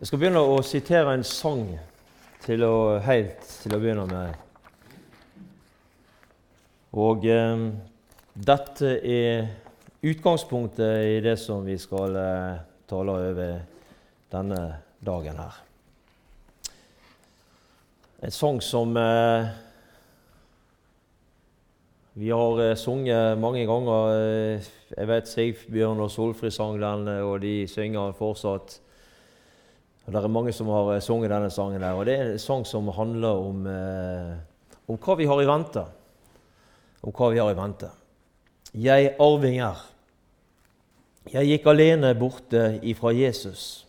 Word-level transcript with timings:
Jeg 0.00 0.08
skal 0.08 0.20
begynne 0.22 0.40
å 0.40 0.60
sitere 0.64 1.12
en 1.12 1.22
sang 1.28 1.66
til 2.40 2.62
å, 2.64 2.76
helt 3.04 3.42
til 3.60 3.74
å 3.76 3.80
begynne 3.82 4.06
med. 4.08 4.38
Og 6.96 7.28
eh, 7.28 7.66
dette 8.32 8.94
er 9.04 9.50
utgangspunktet 10.00 11.04
i 11.04 11.20
det 11.20 11.36
som 11.42 11.68
vi 11.68 11.76
skal 11.76 12.16
eh, 12.16 12.64
tale 12.88 13.18
over 13.28 13.60
denne 14.32 14.64
dagen 15.04 15.44
her. 15.44 15.60
En 18.24 18.32
sang 18.40 18.64
som 18.64 18.96
eh, 18.96 19.54
vi 22.16 22.32
har 22.32 22.68
eh, 22.70 22.76
sunget 22.88 23.36
mange 23.36 23.68
ganger. 23.68 24.14
Eh, 24.16 24.76
jeg 24.96 25.12
vet 25.12 25.36
Sigbjørn 25.36 26.06
og 26.08 26.14
Solfrid 26.16 26.56
sang 26.56 26.80
den, 26.80 27.10
eh, 27.18 27.20
og 27.20 27.42
de 27.44 27.58
synger 27.68 28.16
fortsatt. 28.16 28.80
Og 30.06 30.12
Det 30.12 30.22
er 30.22 30.32
mange 30.32 30.52
som 30.52 30.68
har 30.72 30.94
eh, 30.94 31.00
sunget 31.00 31.30
denne 31.30 31.50
sangen. 31.50 31.80
der, 31.80 31.92
og 31.92 32.06
Det 32.06 32.18
er 32.18 32.32
en 32.32 32.38
sang 32.38 32.64
som 32.66 32.88
handler 32.88 33.28
om, 33.28 33.66
eh, 33.66 34.36
om 34.88 34.98
hva 34.98 35.16
vi 35.16 35.26
har 35.26 35.42
i 35.42 35.46
vente. 35.46 35.84
Om 37.02 37.12
hva 37.12 37.30
vi 37.30 37.38
har 37.38 37.50
i 37.50 37.58
vente. 37.58 37.90
Jeg 38.74 39.14
arving 39.20 39.60
er. 39.60 39.78
Jeg 41.32 41.46
gikk 41.46 41.66
alene 41.66 42.14
borte 42.14 42.80
ifra 42.82 43.12
Jesus. 43.12 43.86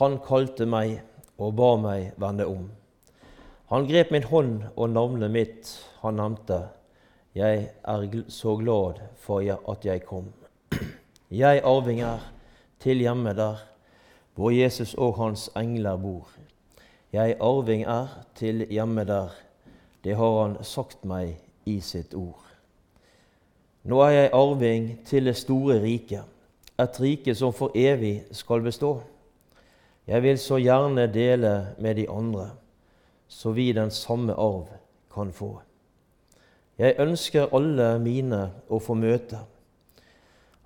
Han 0.00 0.18
kalte 0.24 0.66
meg 0.66 1.02
og 1.38 1.56
ba 1.56 1.76
meg 1.76 2.12
vende 2.16 2.46
om. 2.46 2.70
Han 3.72 3.86
grep 3.88 4.10
min 4.10 4.22
hånd 4.22 4.62
og 4.76 4.90
navnet 4.90 5.30
mitt 5.30 5.72
han 6.02 6.16
nevnte. 6.16 6.68
Jeg 7.34 7.70
er 7.88 8.06
så 8.28 8.56
glad 8.56 9.00
for 9.16 9.40
at 9.40 9.84
jeg 9.84 10.04
kom. 10.04 10.32
Jeg 11.32 11.62
arving 11.64 12.02
er 12.04 12.20
til 12.82 13.00
hjemme 13.00 13.32
der 13.32 13.71
hvor 14.34 14.50
Jesus 14.50 14.94
og 14.94 15.16
hans 15.16 15.50
engler 15.56 15.96
bor. 15.96 16.28
Jeg 17.12 17.36
arving 17.40 17.84
er 17.84 18.08
til 18.34 18.66
hjemme 18.70 19.04
der, 19.04 19.28
det 20.04 20.16
har 20.16 20.42
han 20.42 20.56
sagt 20.64 21.04
meg 21.04 21.36
i 21.68 21.80
sitt 21.84 22.14
ord. 22.14 22.40
Nå 23.84 24.00
er 24.06 24.10
jeg 24.10 24.30
arving 24.32 24.86
til 25.06 25.26
det 25.28 25.36
store 25.36 25.80
riket, 25.82 26.24
et 26.80 27.00
rike 27.00 27.34
som 27.34 27.52
for 27.52 27.74
evig 27.76 28.22
skal 28.32 28.62
bestå. 28.64 29.00
Jeg 30.06 30.22
vil 30.22 30.38
så 30.38 30.56
gjerne 30.58 31.06
dele 31.12 31.74
med 31.78 31.94
de 31.94 32.08
andre, 32.10 32.50
så 33.28 33.52
vi 33.52 33.72
den 33.72 33.90
samme 33.90 34.32
arv 34.32 34.68
kan 35.14 35.32
få. 35.32 35.60
Jeg 36.78 36.96
ønsker 36.98 37.52
alle 37.54 37.98
mine 38.00 38.46
å 38.70 38.80
få 38.80 38.96
møte, 38.98 39.42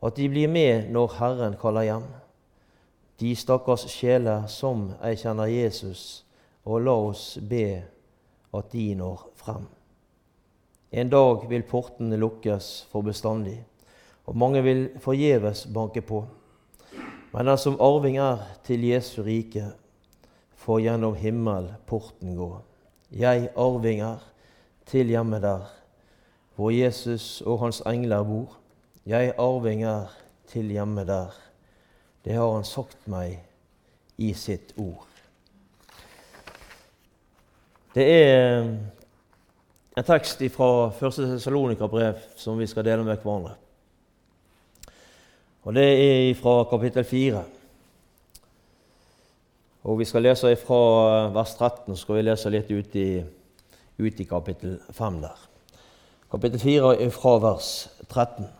at 0.06 0.17
de 0.17 0.28
blir 0.30 0.48
med 0.48 0.92
når 0.95 1.19
Herren 1.19 1.58
kaller 1.61 1.89
hjem 1.89 2.06
de 3.20 3.33
stakkars 3.36 3.86
sjeler 3.89 4.45
som 4.53 4.91
ei 5.05 5.17
kjenner 5.17 5.48
Jesus, 5.48 6.25
og 6.67 6.83
la 6.84 6.95
oss 7.09 7.36
be 7.41 7.81
at 8.56 8.73
de 8.73 8.91
når 8.98 9.23
frem. 9.39 9.64
En 10.92 11.11
dag 11.11 11.47
vil 11.48 11.64
portene 11.67 12.19
lukkes 12.20 12.86
for 12.91 13.06
bestandig, 13.06 13.58
og 14.27 14.36
mange 14.36 14.62
vil 14.64 14.89
forgjeves 15.00 15.67
banke 15.73 16.03
på. 16.05 16.25
Men 17.33 17.48
den 17.48 17.58
som 17.61 17.81
arving 17.81 18.19
er 18.20 18.45
til 18.67 18.84
Jesu 18.84 19.23
rike, 19.25 19.70
får 20.56 20.83
gjennom 20.83 21.17
himmel 21.17 21.70
porten 21.86 22.36
gå. 22.36 22.51
Jeg 23.12 23.51
arving 23.56 24.01
er 24.03 24.23
til 24.86 25.12
hjemmet 25.12 25.45
der, 25.45 25.67
hvor 26.56 26.73
Jesus 26.75 27.42
og 27.47 27.61
hans 27.64 27.83
engler 27.86 28.25
bor. 28.25 28.56
Jeg 29.06 29.34
arving 29.39 29.84
er 29.84 30.11
til 30.51 30.73
hjemmet 30.73 31.06
der 31.06 31.45
det 32.27 32.35
har 32.35 32.49
han 32.57 32.65
sagt 32.67 33.05
meg 33.07 33.37
i 34.19 34.33
sitt 34.35 34.73
ord. 34.83 35.05
Det 37.95 38.03
er 38.03 38.65
en 39.97 40.09
tekst 40.09 40.43
fra 40.53 40.89
1. 40.91 41.37
Salonika-brev 41.41 42.19
som 42.36 42.59
vi 42.59 42.67
skal 42.67 42.85
dele 42.85 43.07
med 43.07 43.23
hverandre. 43.23 43.55
Og 45.63 45.75
Det 45.75 45.86
er 45.86 46.35
fra 46.35 46.65
kapittel 46.70 47.05
4. 47.05 47.45
Og 49.85 49.98
Vi 49.98 50.05
skal 50.05 50.23
lese 50.23 50.57
fra 50.57 51.29
vers 51.31 51.55
13, 51.55 51.95
så 51.95 52.03
skal 52.03 52.15
vi 52.17 52.23
lese 52.23 52.51
litt 52.51 52.70
ut 52.70 52.97
i, 52.97 53.23
ut 53.98 54.20
i 54.20 54.25
kapittel 54.25 54.81
5 54.91 55.20
der. 55.23 55.48
Kapittel 56.31 56.59
4 56.59 56.97
er 57.05 57.11
fra 57.11 57.39
vers 57.39 57.89
13. 58.09 58.51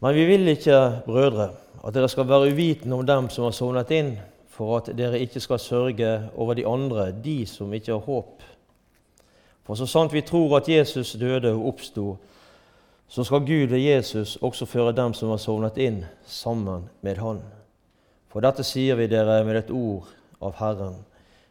Men 0.00 0.14
vi 0.14 0.24
vil 0.26 0.48
ikke, 0.48 1.02
brødre, 1.06 1.50
at 1.86 1.94
dere 1.94 2.08
skal 2.08 2.28
være 2.28 2.52
uvitende 2.52 2.96
om 2.96 3.06
dem 3.06 3.28
som 3.30 3.44
har 3.44 3.54
sovnet 3.56 3.90
inn, 3.90 4.12
for 4.46 4.76
at 4.78 4.90
dere 4.98 5.18
ikke 5.18 5.40
skal 5.40 5.58
sørge 5.58 6.12
over 6.36 6.54
de 6.54 6.66
andre, 6.66 7.10
de 7.24 7.46
som 7.46 7.72
ikke 7.74 7.92
har 7.92 8.06
håp. 8.06 8.42
For 9.66 9.74
så 9.74 9.86
sant 9.86 10.12
vi 10.12 10.22
tror 10.22 10.56
at 10.56 10.68
Jesus 10.68 11.12
døde 11.20 11.52
og 11.52 11.66
oppsto, 11.72 12.16
så 13.08 13.24
skal 13.24 13.40
Gud 13.40 13.68
ved 13.72 13.78
Jesus 13.78 14.36
også 14.36 14.66
føre 14.66 14.92
dem 14.92 15.14
som 15.14 15.30
har 15.32 15.40
sovnet 15.42 15.78
inn, 15.78 16.04
sammen 16.26 16.88
med 17.02 17.16
Han. 17.16 17.42
For 18.28 18.44
dette 18.44 18.64
sier 18.64 18.96
vi 18.96 19.06
dere 19.08 19.42
med 19.44 19.56
et 19.56 19.70
ord 19.70 20.08
av 20.40 20.54
Herren. 20.60 20.94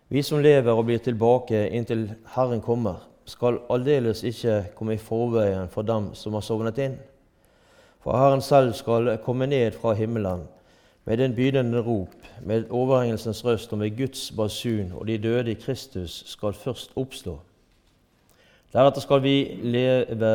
Vi 0.08 0.22
som 0.24 0.40
lever 0.40 0.72
og 0.72 0.86
blir 0.86 1.02
tilbake 1.04 1.68
inntil 1.70 2.08
Herren 2.36 2.62
kommer, 2.62 3.02
skal 3.26 3.60
aldeles 3.70 4.24
ikke 4.24 4.64
komme 4.76 4.96
i 4.96 5.02
forveien 5.02 5.68
for 5.70 5.84
dem 5.84 6.14
som 6.16 6.38
har 6.38 6.46
sovnet 6.46 6.78
inn. 6.80 6.96
For 8.08 8.16
Herren 8.16 8.40
selv 8.40 8.70
skal 8.72 9.18
komme 9.20 9.50
ned 9.52 9.74
fra 9.76 9.92
himmelen 9.94 10.46
med 11.04 11.18
den 11.20 11.34
bydende 11.36 11.82
rop, 11.84 12.14
med 12.40 12.70
overhengelsens 12.72 13.42
røst 13.46 13.74
og 13.76 13.82
med 13.82 13.98
Guds 13.98 14.32
basun, 14.32 14.94
og 14.96 15.08
de 15.08 15.18
døde 15.18 15.52
i 15.52 15.58
Kristus 15.60 16.24
skal 16.32 16.56
først 16.56 16.96
oppstå. 16.96 17.36
Deretter 18.72 19.04
skal 19.04 19.24
vi, 19.24 19.36
leve, 19.60 20.32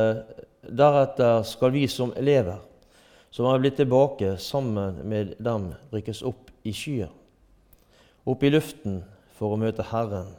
deretter 0.69 1.43
skal 1.49 1.72
vi 1.72 1.87
som 1.88 2.12
lever, 2.21 2.60
som 3.31 3.49
har 3.49 3.65
blitt 3.65 3.81
tilbake 3.81 4.37
sammen 4.37 5.00
med 5.09 5.33
dem, 5.41 5.71
rykkes 5.97 6.21
opp 6.28 6.53
i 6.69 6.77
skyer, 6.77 7.09
opp 8.28 8.44
i 8.44 8.53
luften 8.53 9.00
for 9.41 9.56
å 9.56 9.62
møte 9.65 9.89
Herren, 9.94 10.34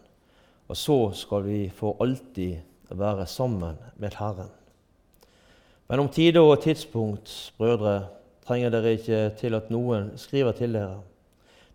og 0.69 0.77
så 0.77 0.99
skal 1.17 1.49
vi 1.49 1.63
for 1.73 1.97
alltid 1.97 2.93
være 2.93 3.25
sammen 3.25 3.81
med 3.97 4.21
Herren. 4.21 4.53
Men 5.87 5.99
om 5.99 6.09
tide 6.09 6.41
og 6.41 6.61
tidspunkt, 6.63 7.53
brødre, 7.57 8.07
trenger 8.47 8.71
dere 8.71 8.95
ikke 8.97 9.21
til 9.39 9.55
at 9.55 9.69
noen 9.71 10.11
skriver 10.19 10.55
til 10.57 10.75
dere. 10.75 11.01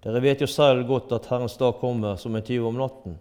Dere 0.04 0.22
vet 0.22 0.42
jo 0.42 0.48
selv 0.50 0.86
godt 0.86 1.12
at 1.16 1.26
Herrens 1.30 1.56
dag 1.58 1.74
kommer 1.80 2.16
som 2.16 2.36
en 2.36 2.44
tyv 2.44 2.66
om 2.68 2.78
natten. 2.78 3.18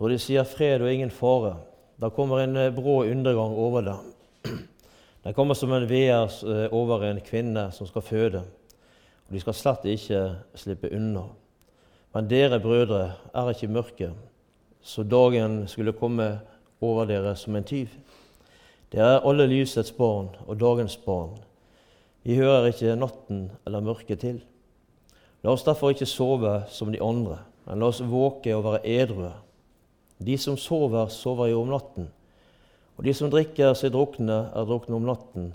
Når 0.00 0.14
de 0.14 0.18
sier 0.20 0.48
fred 0.48 0.82
og 0.82 0.90
ingen 0.92 1.12
fare, 1.12 1.54
da 2.00 2.08
kommer 2.10 2.40
en 2.42 2.56
eh, 2.56 2.72
brå 2.72 3.02
undergang 3.04 3.52
over 3.56 3.84
dem. 3.84 4.12
Den 5.24 5.36
kommer 5.36 5.54
som 5.54 5.72
en 5.76 5.84
veer 5.88 6.24
eh, 6.48 6.72
over 6.72 7.04
en 7.04 7.20
kvinne 7.20 7.66
som 7.76 7.86
skal 7.86 8.02
føde, 8.02 8.40
og 8.40 9.34
de 9.36 9.42
skal 9.42 9.56
slett 9.56 9.84
ikke 9.92 10.22
slippe 10.56 10.90
unna. 10.96 11.26
Men 12.14 12.30
dere, 12.30 12.58
brødre, 12.60 13.02
er 13.34 13.52
ikke 13.52 13.68
mørke, 13.70 14.10
så 14.82 15.04
dagen 15.04 15.66
skulle 15.68 15.92
komme 15.92 16.32
over 16.80 17.04
dere 17.06 17.36
som 17.36 17.56
en 17.56 17.68
tyv. 17.68 17.92
Dere 18.90 19.16
er 19.16 19.26
alle 19.28 19.46
lysets 19.46 19.92
barn 19.94 20.32
og 20.46 20.58
dagens 20.58 20.96
barn. 21.04 21.36
Vi 22.26 22.34
hører 22.36 22.72
ikke 22.72 22.96
natten 22.98 23.44
eller 23.66 23.84
mørket 23.86 24.24
til. 24.24 24.40
La 25.44 25.54
oss 25.54 25.64
derfor 25.64 25.94
ikke 25.94 26.08
sove 26.10 26.56
som 26.68 26.90
de 26.92 27.00
andre, 27.00 27.38
men 27.64 27.80
la 27.80 27.88
oss 27.88 28.02
våke 28.02 28.52
og 28.56 28.66
være 28.66 28.82
edrue. 28.84 29.30
De 30.20 30.36
som 30.36 30.58
sover, 30.60 31.08
sover 31.08 31.52
jo 31.52 31.62
om 31.62 31.70
natten, 31.72 32.10
og 32.98 33.06
de 33.06 33.14
som 33.16 33.30
drikker 33.32 33.72
seg 33.78 33.94
drukne, 33.94 34.42
er 34.52 34.66
drukne 34.68 34.98
om 34.98 35.06
natten. 35.08 35.52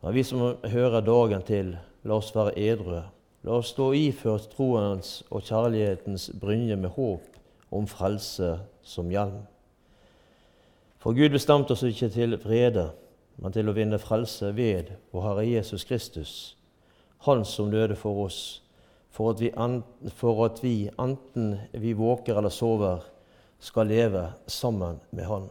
Men 0.00 0.14
vi 0.16 0.24
som 0.24 0.54
hører 0.72 1.04
dagen 1.04 1.44
til, 1.44 1.74
la 2.08 2.16
oss 2.16 2.32
være 2.32 2.54
edrue. 2.56 3.02
La 3.42 3.58
oss 3.58 3.74
stå 3.74 3.90
iført 3.98 4.48
troens 4.54 5.18
og 5.28 5.44
kjærlighetens 5.44 6.30
brynje 6.40 6.78
med 6.78 6.94
håp 6.94 7.74
om 7.74 7.90
frelse 7.90 8.54
som 8.86 9.10
hjelm. 9.12 9.42
For 11.02 11.16
Gud 11.18 11.32
bestemte 11.34 11.74
oss 11.74 11.82
ikke 11.82 12.06
til 12.14 12.36
vrede, 12.38 12.92
men 13.42 13.50
til 13.50 13.66
å 13.66 13.74
vinne 13.74 13.98
frelse 13.98 14.52
ved 14.54 14.92
vår 15.10 15.24
Herre 15.24 15.46
Jesus 15.48 15.82
Kristus, 15.88 16.34
Han 17.26 17.42
som 17.44 17.70
døde 17.70 17.96
for 17.98 18.20
oss, 18.24 18.62
for 19.10 19.34
at 19.34 19.40
vi, 19.42 19.50
for 20.14 20.44
at 20.46 20.62
vi 20.62 20.90
enten 20.98 21.56
vi 21.72 21.92
våker 21.98 22.38
eller 22.38 22.54
sover, 22.54 23.02
skal 23.58 23.90
leve 23.90 24.28
sammen 24.46 25.00
med 25.10 25.26
Han. 25.26 25.50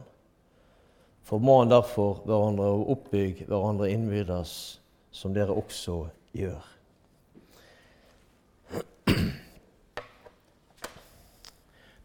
Forman 1.28 1.72
derfor 1.72 2.24
hverandre 2.24 2.72
og 2.72 2.90
oppbygg 2.96 3.44
hverandre 3.48 3.92
innbyrdes, 3.92 4.80
som 5.12 5.36
dere 5.36 5.52
også 5.52 6.06
gjør. 6.32 6.64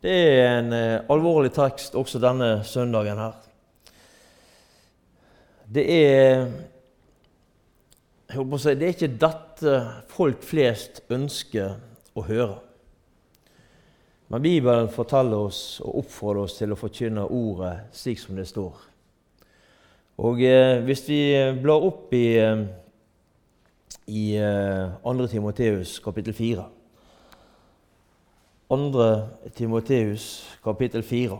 Det 0.06 0.14
er 0.14 0.61
en 0.61 0.69
eh, 0.70 1.00
alvorlig 1.11 1.50
tekst 1.50 1.97
også 1.99 2.20
denne 2.23 2.61
søndagen 2.62 3.19
her. 3.19 3.32
Det 5.67 5.82
er 5.91 6.44
jeg 8.31 8.61
si, 8.61 8.75
Det 8.75 8.87
er 8.87 8.94
ikke 8.94 9.17
dette 9.19 9.73
folk 10.12 10.44
flest 10.47 11.00
ønsker 11.11 11.75
å 12.14 12.23
høre. 12.29 12.61
Men 14.31 14.47
Bibelen 14.47 14.93
forteller 14.94 15.49
oss 15.49 15.81
og 15.82 16.05
oppfordrer 16.05 16.44
oss 16.44 16.55
til 16.61 16.70
å 16.70 16.79
forkynne 16.79 17.26
ordet 17.26 17.75
slik 17.91 18.23
som 18.23 18.38
det 18.38 18.47
står. 18.47 18.79
Og 20.23 20.38
eh, 20.47 20.87
Hvis 20.87 21.02
vi 21.11 21.20
blar 21.59 21.82
opp 21.82 22.14
i, 22.14 22.29
eh, 22.38 22.62
i 24.06 24.25
eh, 24.38 25.02
2. 25.02 25.29
Timoteus 25.35 25.99
kapittel 25.99 26.38
4 26.38 26.75
2. 28.69 29.23
Timoteus 29.55 30.57
kapittel 30.65 31.03
4 31.03 31.39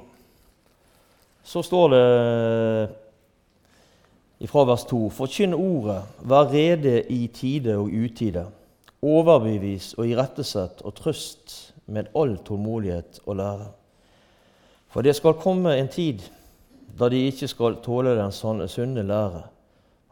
så 1.47 1.63
står 1.63 1.89
det 1.89 2.89
fra 4.51 4.65
vers 4.67 4.85
2.: 4.91 5.11
Forkynn 5.15 5.55
ordet, 5.55 6.03
vær 6.27 6.51
rede 6.51 7.03
i 7.13 7.27
tide 7.27 7.77
og 7.79 7.87
utide. 7.87 8.47
Overbevis 9.03 9.95
og 9.95 10.09
irettesett 10.09 10.83
og 10.83 10.95
trøst 10.99 11.75
med 11.87 12.11
all 12.19 12.35
tålmodighet 12.43 13.21
og 13.27 13.37
lære. 13.37 13.69
For 14.91 15.07
det 15.07 15.15
skal 15.17 15.39
komme 15.39 15.77
en 15.79 15.89
tid 15.89 16.19
da 16.99 17.09
de 17.13 17.27
ikke 17.29 17.49
skal 17.49 17.77
tåle 17.85 18.17
den 18.17 18.33
sunne 18.33 19.03
lære, 19.07 19.43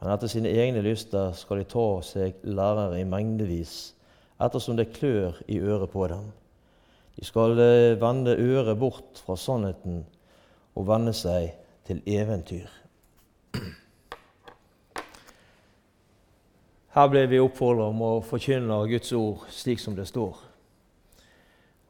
men 0.01 0.13
etter 0.13 0.29
sine 0.31 0.49
egne 0.53 0.83
lyster 0.85 1.33
skal 1.33 1.59
de 1.59 1.65
ta 1.65 2.01
seg 2.05 2.35
lærere 2.45 3.01
i 3.01 3.09
mengdevis, 3.09 3.95
ettersom 4.39 4.77
det 4.77 4.93
klør 4.93 5.33
i 5.49 5.59
øret 5.59 5.91
på 5.91 6.07
dem. 6.07 6.31
De 7.15 7.25
skal 7.25 7.59
eh, 7.59 8.01
vende 8.01 8.37
øret 8.37 8.79
bort 8.79 9.23
fra 9.27 9.37
sannheten 9.37 10.03
og 10.75 10.89
vende 10.89 11.13
seg 11.15 11.53
til 11.87 12.03
eventyr. 12.07 12.71
Her 16.95 17.11
ble 17.11 17.25
vi 17.27 17.43
oppfordret 17.43 17.91
om 17.91 18.03
å 18.07 18.11
forkynne 18.23 18.77
Guds 18.87 19.13
ord 19.19 19.47
slik 19.51 19.81
som 19.83 19.97
det 19.97 20.07
står. 20.07 20.37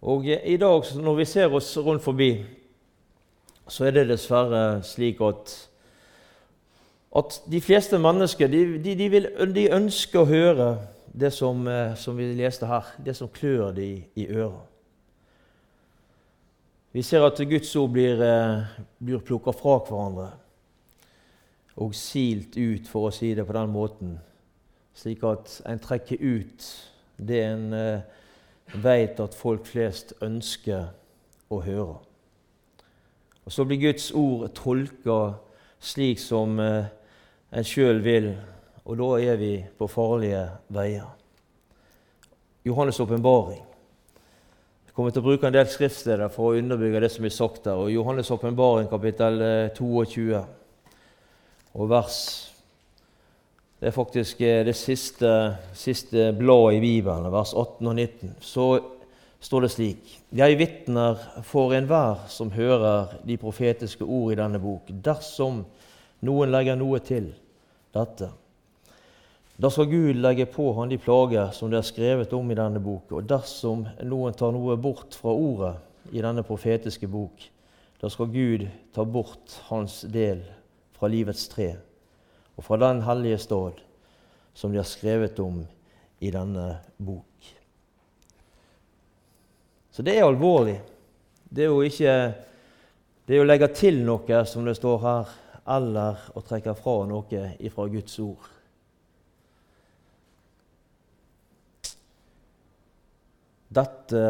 Og 0.05 0.27
I 0.29 0.57
dag, 0.61 0.89
når 1.01 1.17
vi 1.17 1.25
ser 1.29 1.53
oss 1.53 1.71
rundt 1.77 2.05
forbi, 2.05 2.31
så 3.69 3.87
er 3.89 3.97
det 3.97 4.09
dessverre 4.11 4.83
slik 4.85 5.21
at, 5.25 5.53
at 7.17 7.39
de 7.49 7.61
fleste 7.65 8.01
mennesker 8.01 8.49
de, 8.53 8.65
de, 8.85 8.97
de, 9.01 9.09
vil, 9.13 9.29
de 9.57 9.71
ønsker 9.73 10.21
å 10.21 10.29
høre 10.29 10.69
det 11.13 11.33
som, 11.33 11.65
eh, 11.69 11.95
som, 11.97 12.17
vi 12.17 12.33
leste 12.37 12.69
her, 12.69 12.89
det 13.05 13.17
som 13.17 13.33
klør 13.33 13.73
dem 13.77 14.05
i 14.17 14.27
øret. 14.29 14.74
Vi 16.95 17.03
ser 17.03 17.25
at 17.27 17.41
Guds 17.51 17.77
ord 17.77 17.91
blir, 17.91 18.23
eh, 18.23 18.67
blir 19.03 19.19
plukka 19.19 19.51
fra 19.51 19.81
hverandre 19.83 20.29
og 21.77 21.95
silt 21.95 22.55
ut, 22.57 22.87
for 22.87 23.09
å 23.09 23.13
si 23.13 23.33
det 23.35 23.47
på 23.47 23.53
den 23.53 23.73
måten, 23.75 24.13
slik 24.95 25.25
at 25.27 25.61
en 25.67 25.79
trekker 25.83 26.23
ut 26.23 26.69
det 27.19 27.41
en 27.43 27.75
veit 27.75 29.11
vet 29.11 29.21
at 29.21 29.35
folk 29.35 29.67
flest 29.67 30.15
ønsker 30.23 30.87
å 31.51 31.61
høre. 31.65 31.99
Og 33.45 33.53
Så 33.53 33.65
blir 33.65 33.81
Guds 33.81 34.13
ord 34.15 34.55
tolka 34.55 35.35
slik 35.81 36.19
som 36.19 36.61
eh, 36.61 36.87
en 37.53 37.65
sjøl 37.65 38.01
vil, 38.03 38.37
og 38.87 38.99
da 39.03 39.33
er 39.33 39.37
vi 39.37 39.67
på 39.79 39.91
farlige 39.91 40.47
veier. 40.71 41.11
Johannes' 42.65 43.03
åpenbaring 43.03 43.74
kommer 44.95 45.11
til 45.11 45.25
å 45.25 45.27
bruke 45.27 45.49
en 45.49 45.55
del 45.55 45.67
skriftsteder 45.67 46.31
for 46.31 46.53
å 46.53 46.59
underbygge 46.61 47.03
det 47.03 47.11
som 47.11 47.27
er 47.27 47.35
sagt 47.35 47.65
der. 47.67 47.79
Og 47.83 47.91
Johannes' 47.91 48.31
åpenbaring, 48.35 48.87
kapittel 48.91 49.41
22 49.75 50.27
eh, 50.39 50.51
og 51.75 51.89
vers 51.91 52.19
Det 53.81 53.91
er 53.91 53.97
faktisk 53.97 54.41
eh, 54.41 54.63
det 54.65 54.77
siste, 54.79 55.31
siste 55.77 56.31
bladet 56.39 56.79
i 56.79 56.81
Bibelen, 56.81 57.27
vers 57.33 57.53
18 57.53 57.91
og 57.91 57.97
19. 57.99 58.37
Så 58.41 58.69
står 59.45 59.67
det 59.67 59.71
slik.: 59.75 60.15
Jeg 60.33 60.59
vitner 60.59 61.19
for 61.43 61.75
enhver 61.75 62.23
som 62.29 62.51
hører 62.55 63.19
de 63.27 63.37
profetiske 63.37 64.05
ord 64.05 64.33
i 64.33 64.39
denne 64.39 64.63
bok, 64.63 64.89
dersom 64.89 65.65
noen 66.23 66.55
legger 66.55 66.79
noe 66.81 67.03
til 67.05 67.35
dette. 67.93 68.31
Da 69.57 69.71
skal 69.71 69.87
Gud 69.87 70.19
legge 70.19 70.47
på 70.51 70.73
han 70.75 70.91
de 70.91 70.99
plager 70.99 71.53
som 71.55 71.71
det 71.71 71.79
er 71.79 71.87
skrevet 71.87 72.33
om 72.35 72.49
i 72.51 72.57
denne 72.59 72.81
bok. 72.83 73.13
Og 73.15 73.27
dersom 73.31 73.85
noen 74.03 74.35
tar 74.35 74.51
noe 74.55 74.75
bort 74.81 75.15
fra 75.15 75.31
ordet 75.31 75.77
i 76.11 76.23
denne 76.25 76.43
profetiske 76.47 77.07
bok, 77.11 77.45
da 78.03 78.11
skal 78.11 78.33
Gud 78.35 78.67
ta 78.93 79.05
bort 79.07 79.55
hans 79.69 80.03
del 80.11 80.43
fra 80.95 81.09
livets 81.09 81.47
tre 81.53 81.71
og 82.55 82.67
fra 82.67 82.79
den 82.83 83.01
hellige 83.07 83.39
stad 83.47 83.79
som 84.55 84.75
de 84.75 84.79
har 84.79 84.89
skrevet 84.89 85.39
om 85.43 85.63
i 86.23 86.31
denne 86.35 86.67
bok. 86.99 87.55
Så 89.95 90.03
det 90.03 90.17
er 90.19 90.27
alvorlig. 90.27 90.81
Det 91.47 91.65
er 91.65 91.71
jo 91.71 91.83
ikke 91.87 92.15
det 93.25 93.37
er 93.37 93.41
å 93.41 93.47
legge 93.47 93.71
til 93.73 94.03
noe, 94.05 94.41
som 94.45 94.67
det 94.67 94.75
står 94.77 94.99
her, 95.01 95.31
eller 95.75 96.27
å 96.37 96.43
trekke 96.45 96.75
fra 96.77 96.97
noe 97.09 97.45
ifra 97.63 97.87
Guds 97.89 98.19
ord. 98.21 98.54
Dette 103.75 104.21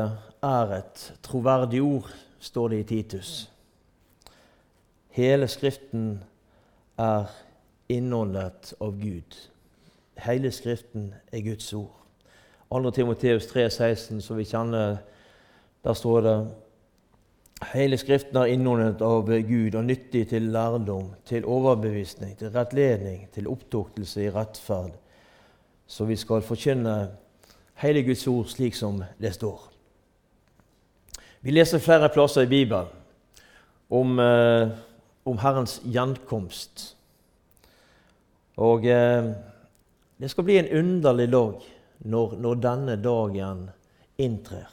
er 0.43 0.71
et 0.79 1.03
troverdig 1.23 1.83
ord, 1.83 2.09
står 2.41 2.69
det 2.69 2.79
i 2.79 2.87
Titus. 2.89 3.33
Hele 5.15 5.49
Skriften 5.49 6.23
er 6.99 7.29
innåndet 7.93 8.73
av 8.81 8.95
Gud. 9.01 9.37
Hele 10.25 10.53
Skriften 10.55 11.13
er 11.33 11.43
Guds 11.45 11.73
ord. 11.77 11.93
2. 12.71 12.91
Timoteus 12.91 13.47
3,16, 13.51 14.21
som 14.21 14.39
vi 14.39 14.47
kjenner, 14.49 14.97
der 15.85 15.95
står 15.95 16.21
det 16.25 16.37
Hele 17.73 17.99
Skriften 18.01 18.37
er 18.41 18.51
innåndet 18.53 19.03
av 19.05 19.29
Gud 19.29 19.75
og 19.75 19.85
nyttig 19.85 20.25
til 20.33 20.49
lærdom, 20.53 21.13
til 21.25 21.45
overbevisning, 21.45 22.35
til 22.39 22.51
rettledning, 22.55 23.29
til 23.33 23.49
opptuktelse 23.49 24.25
i 24.25 24.33
rettferd, 24.33 24.97
så 25.87 26.05
vi 26.09 26.17
skal 26.17 26.43
forkynne 26.43 26.97
hele 27.83 28.03
Guds 28.03 28.27
ord 28.29 28.47
slik 28.53 28.75
som 28.75 29.03
det 29.19 29.35
står. 29.35 29.61
Vi 31.45 31.53
leser 31.53 31.83
flere 31.83 32.09
plasser 32.09 32.47
i 32.47 32.51
Bibelen 32.51 32.87
om, 33.89 34.19
eh, 34.19 34.69
om 35.25 35.39
Herrens 35.39 35.81
gjenkomst. 35.85 36.97
Og 38.57 38.87
eh, 38.87 39.33
det 40.17 40.31
skal 40.31 40.45
bli 40.45 40.59
en 40.59 40.71
underlig 40.79 41.29
dag 41.33 41.67
når, 41.99 42.37
når 42.41 42.55
denne 42.55 42.97
dagen 43.03 43.71
inntrer. 44.19 44.71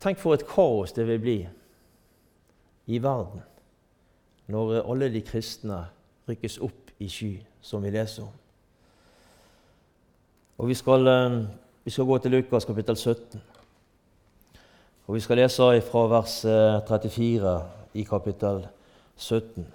Tenk 0.00 0.20
for 0.20 0.36
et 0.36 0.46
kaos 0.46 0.92
det 0.92 1.06
vil 1.08 1.22
bli 1.22 1.38
i 2.86 2.98
verden 3.02 3.42
når 4.46 4.82
alle 4.84 5.08
de 5.10 5.22
kristne 5.26 5.80
rykkes 6.28 6.60
opp 6.62 6.92
i 7.02 7.08
sky, 7.10 7.32
som 7.60 7.82
vi 7.82 7.90
leser 7.90 8.22
om. 8.22 8.34
Og 10.58 10.68
vi 10.68 10.74
skal, 10.74 11.06
eh, 11.06 11.44
vi 11.84 11.90
skal, 11.90 12.04
gå 12.04 12.18
til 12.18 12.30
Lukas 12.30 12.64
kapittel 12.64 12.96
17. 12.96 13.40
Og 15.06 15.14
vi 15.14 15.20
skal 15.20 15.36
lese 15.36 15.80
fra 15.90 16.06
vers 16.06 16.40
34 16.88 17.54
eh, 17.54 17.66
i 18.00 18.02
kapittel 18.02 18.66
17. 19.16 19.66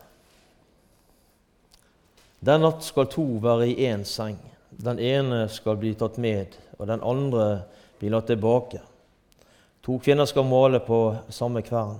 Den 2.41 2.61
natt 2.61 2.83
skal 2.83 3.05
to 3.05 3.23
være 3.41 3.69
i 3.69 3.87
én 3.91 4.03
seng. 4.03 4.39
Den 4.71 4.99
ene 4.99 5.47
skal 5.49 5.77
bli 5.77 5.93
tatt 5.93 6.17
med, 6.17 6.57
og 6.79 6.87
den 6.87 7.03
andre 7.05 7.63
bli 7.99 8.09
latt 8.09 8.31
tilbake. 8.31 8.81
To 9.85 9.99
kvinner 9.99 10.25
skal 10.25 10.49
male 10.49 10.79
på 10.79 11.15
samme 11.29 11.61
kvern. 11.61 11.99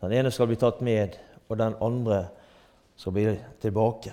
Den 0.00 0.12
ene 0.12 0.30
skal 0.30 0.46
bli 0.46 0.56
tatt 0.56 0.80
med, 0.80 1.18
og 1.48 1.58
den 1.58 1.74
andre 1.82 2.28
skal 2.96 3.12
bli 3.12 3.38
tilbake. 3.60 4.12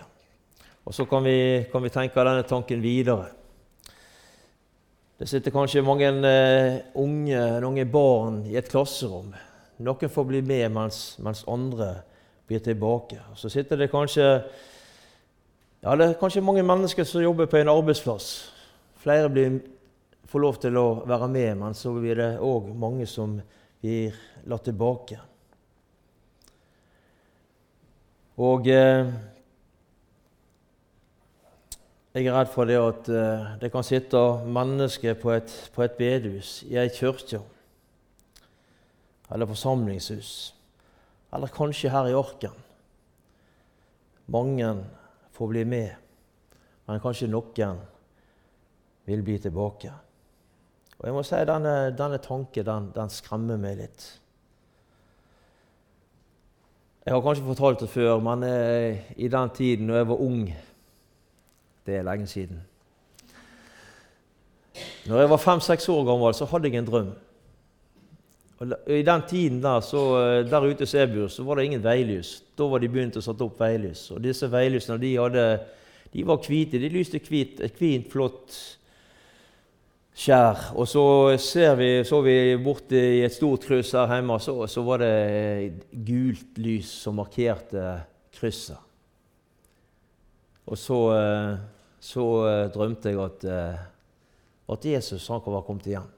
Og 0.86 0.94
Så 0.94 1.06
kan 1.06 1.24
vi, 1.24 1.68
kan 1.72 1.84
vi 1.84 1.90
tenke 1.90 2.24
denne 2.24 2.44
tanken 2.44 2.82
videre. 2.82 3.37
Det 5.18 5.26
sitter 5.26 5.54
kanskje 5.54 5.82
mange 5.82 6.12
uh, 6.14 6.80
unge, 7.02 7.42
unge, 7.66 7.86
barn 7.90 8.44
i 8.46 8.58
et 8.60 8.70
klasserom. 8.70 9.32
Noen 9.82 10.12
får 10.14 10.26
bli 10.30 10.42
med 10.46 10.72
mens, 10.74 11.18
mens 11.22 11.42
andre 11.50 11.96
blir 12.48 12.62
tilbake. 12.62 13.18
Så 13.36 13.50
sitter 13.50 13.82
det 13.82 13.90
kanskje 13.90 14.28
ja, 15.82 15.96
det 15.96 16.06
er 16.06 16.20
kanskje 16.20 16.42
mange 16.42 16.64
mennesker 16.66 17.06
som 17.06 17.22
jobber 17.22 17.50
på 17.50 17.60
en 17.60 17.70
arbeidsplass. 17.70 18.28
Flere 19.02 19.30
blir, 19.30 19.60
får 20.30 20.42
lov 20.42 20.58
til 20.62 20.78
å 20.78 20.86
være 21.08 21.30
med, 21.30 21.52
men 21.62 21.78
så 21.78 21.94
blir 21.94 22.18
det 22.18 22.32
òg 22.42 22.72
mange 22.78 23.06
som 23.10 23.38
blir 23.82 24.18
latt 24.50 24.66
tilbake. 24.66 25.20
Og 28.38 28.68
eh, 28.70 29.08
jeg 32.18 32.26
er 32.26 32.34
redd 32.34 32.50
for 32.50 32.66
det 32.66 32.78
at 32.82 33.10
uh, 33.14 33.50
det 33.62 33.70
kan 33.70 33.86
sitte 33.86 34.20
mennesker 34.50 35.18
på 35.22 35.36
et, 35.36 35.52
på 35.76 35.84
et 35.86 35.98
bedehus, 36.00 36.64
i 36.66 36.80
ei 36.82 36.90
kirke 36.90 37.44
eller 39.30 39.50
forsamlingshus, 39.50 40.32
eller 41.36 41.52
kanskje 41.52 41.92
her 41.92 42.08
i 42.10 42.16
Orken. 42.16 42.56
Mange 44.32 44.70
får 45.36 45.52
bli 45.52 45.64
med, 45.68 45.90
men 46.88 47.02
kanskje 47.04 47.30
noen 47.30 47.82
vil 49.08 49.24
bli 49.24 49.36
tilbake. 49.44 49.92
Og 50.98 51.06
jeg 51.06 51.14
må 51.14 51.24
si 51.28 51.42
Denne, 51.46 51.76
denne 51.94 52.18
tanken 52.24 52.66
den, 52.66 52.88
den 52.96 53.12
skremmer 53.14 53.60
meg 53.62 53.78
litt. 53.84 54.08
Jeg 57.06 57.14
har 57.14 57.22
kanskje 57.24 57.46
fortalt 57.48 57.84
det 57.84 57.92
før, 57.92 58.18
men 58.24 58.48
jeg, 58.48 59.04
i 59.16 59.30
den 59.32 59.54
tiden 59.56 59.92
da 59.92 60.02
jeg 60.02 60.10
var 60.10 60.24
ung 60.24 60.42
Det 61.88 61.96
er 61.96 62.04
lenge 62.04 62.28
siden. 62.28 62.60
Når 65.08 65.20
jeg 65.20 65.30
var 65.32 65.40
fem-seks 65.40 65.90
år 65.90 66.04
gammel, 66.06 66.34
så 66.36 66.46
hadde 66.46 66.68
jeg 66.68 66.82
en 66.82 66.88
drøm. 66.88 67.12
Og 68.60 68.74
I 68.92 69.04
den 69.06 69.22
tiden 69.30 69.62
der, 69.64 69.80
så, 69.80 70.02
eh, 70.20 70.50
der 70.50 70.66
ute 70.66 70.86
som 70.86 71.00
jeg 71.00 71.30
så 71.30 71.44
var 71.44 71.56
det 71.56 71.66
ingen 71.66 71.84
veilys. 71.84 72.44
Da 72.58 72.64
var 72.64 72.80
de 72.80 72.90
begynt 72.90 73.18
å 73.18 73.22
sette 73.22 73.46
opp 73.46 73.60
veilys. 73.60 74.10
Og 74.12 74.24
disse 74.24 74.50
veilysene 74.52 74.98
de, 75.00 75.14
hadde, 75.16 75.46
de 76.14 76.26
var 76.26 76.42
hvite. 76.42 76.82
De 76.82 76.90
lyste 76.90 77.22
hvit, 77.24 77.62
et 77.62 77.80
hvint, 77.80 78.10
flott 78.12 78.58
skjær. 80.18 80.74
Og 80.76 80.88
så 80.90 81.06
vi, 81.78 82.04
så 82.04 82.22
vi 82.26 82.58
borte 82.58 82.98
i 82.98 83.24
et 83.24 83.34
stort 83.34 83.64
kryss 83.70 83.94
her 83.94 84.12
hjemme, 84.18 84.40
så, 84.42 84.58
så 84.68 84.84
var 84.84 85.06
det 85.06 85.88
gult 85.94 86.58
lys 86.58 86.92
som 87.06 87.16
markerte 87.22 88.02
krysset. 88.36 88.84
Og 90.68 90.78
så, 90.78 91.00
eh, 91.16 91.77
så 92.00 92.26
eh, 92.48 92.68
drømte 92.74 93.14
jeg 93.14 93.22
at, 93.24 93.46
at 94.68 94.86
Jesus 94.86 95.28
han 95.32 95.44
var 95.46 95.66
kommet 95.68 95.88
igjen. 95.90 96.10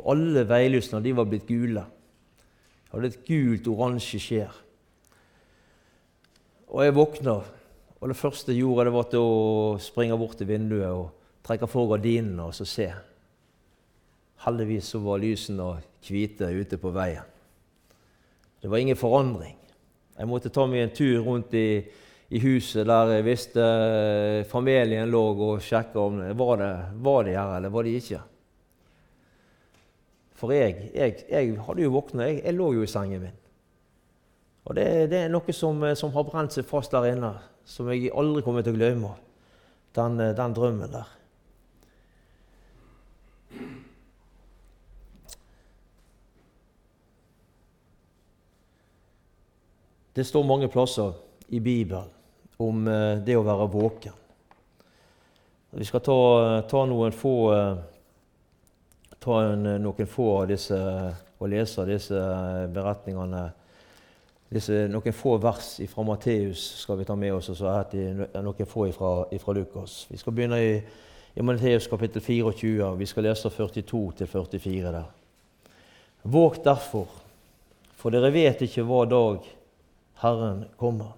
Og 0.00 0.14
alle 0.14 0.44
veilysene 0.48 1.02
de 1.04 1.14
var 1.14 1.28
blitt 1.30 1.46
gule. 1.48 1.84
Jeg 1.84 2.94
hadde 2.94 3.10
et 3.12 3.26
gult, 3.26 3.68
oransje 3.70 4.20
skjær. 4.22 4.60
Og 6.74 6.82
jeg 6.82 6.94
våkna, 6.96 7.36
og 8.00 8.10
det 8.10 8.18
første 8.18 8.52
jeg 8.52 8.64
gjorde, 8.64 8.88
det 8.88 8.94
var 8.94 9.18
å 9.20 9.76
springe 9.82 10.16
bort 10.18 10.38
til 10.40 10.50
vinduet 10.50 10.90
og 10.90 11.12
trekke 11.46 11.68
for 11.70 11.90
gardinene 11.92 12.48
og 12.48 12.56
så 12.56 12.66
se. 12.66 12.88
Heldigvis 14.44 14.90
så 14.92 15.00
var 15.04 15.22
lysene 15.22 15.68
hvite 16.04 16.50
ute 16.50 16.78
på 16.80 16.90
veien. 16.92 17.24
Det 18.60 18.70
var 18.72 18.80
ingen 18.80 18.98
forandring. 18.98 19.56
Jeg 20.18 20.28
måtte 20.30 20.52
ta 20.52 20.66
meg 20.68 20.82
en 20.82 20.94
tur 20.96 21.22
rundt 21.26 21.54
i, 21.56 21.84
i 22.32 22.40
huset 22.40 22.86
der 22.88 23.10
jeg 23.18 23.24
visste 23.26 23.64
familien 24.48 25.10
lå, 25.12 25.22
og 25.34 25.62
sjekka 25.62 26.00
om 26.00 26.22
var 26.38 26.60
det 26.60 26.72
var 27.04 27.26
de 27.26 27.34
her 27.36 27.56
eller 27.58 27.72
var 27.74 27.84
de 27.84 27.96
ikke. 27.98 28.20
For 30.34 30.52
jeg, 30.52 30.90
jeg, 30.94 31.24
jeg 31.30 31.58
hadde 31.66 31.84
jo 31.84 31.92
våkna, 31.94 32.28
jeg, 32.28 32.40
jeg, 32.44 32.56
lå 32.56 32.72
jo 32.74 32.84
i 32.84 32.90
sengen 32.90 33.22
min. 33.22 33.40
Og 34.64 34.76
det, 34.76 34.86
det 35.12 35.18
er 35.24 35.32
noe 35.32 35.52
som, 35.54 35.82
som, 35.96 36.12
har 36.14 36.24
brent 36.26 36.56
seg 36.56 36.66
fast 36.66 36.94
der 36.94 37.10
inne, 37.12 37.34
som 37.68 37.88
jeg 37.92 38.10
aldri 38.16 38.42
kommer 38.44 38.64
til 38.64 38.74
å 38.74 38.78
glemme. 38.78 39.12
Den, 39.94 40.18
den 40.18 40.56
drømmen 40.56 40.90
der. 40.90 41.12
Det 50.14 50.26
står 50.26 50.46
mange 50.46 50.68
plasser 50.70 51.14
i 51.48 51.60
Bibelen 51.60 52.10
om 52.56 52.86
eh, 52.88 53.18
det 53.24 53.36
å 53.36 53.46
være 53.46 53.70
våken. 53.72 54.22
Vi 55.74 55.84
skal 55.88 56.04
ta, 56.06 56.18
ta 56.70 56.84
noen 56.86 57.14
få 57.14 57.34
eh, 57.54 57.74
ta 59.24 59.42
en, 59.42 59.68
noen 59.82 60.08
få 60.08 60.28
av 60.42 60.48
disse 60.52 60.78
og 61.40 61.50
lese 61.50 61.84
disse 61.88 62.20
beretningene. 62.72 63.44
Disse, 64.54 64.84
noen 64.92 65.16
få 65.16 65.36
vers 65.42 65.70
fra 65.90 66.04
Matteus 66.06 66.62
skal 66.84 67.00
vi 67.00 67.06
ta 67.08 67.16
med 67.18 67.34
oss, 67.34 67.50
og 67.52 67.58
så 67.58 67.72
er 67.72 68.38
noen 68.44 68.68
få 68.68 68.86
fra 68.94 69.56
Lukas. 69.56 70.04
Vi 70.10 70.20
skal 70.20 70.36
begynne 70.36 70.60
i, 70.62 70.76
i 71.34 71.44
Matteus 71.44 71.88
kapittel 71.90 72.22
24. 72.22 72.84
og 72.86 73.00
Vi 73.00 73.08
skal 73.10 73.28
lese 73.28 73.50
42 73.50 74.28
44 74.28 74.94
der. 74.94 75.10
Våg 76.22 76.62
derfor, 76.64 77.10
for 77.98 78.14
dere 78.14 78.32
vet 78.32 78.62
ikke 78.64 78.86
hva 78.86 79.02
dag 79.08 79.44
Herren 80.22 80.64
kommer. 80.80 81.12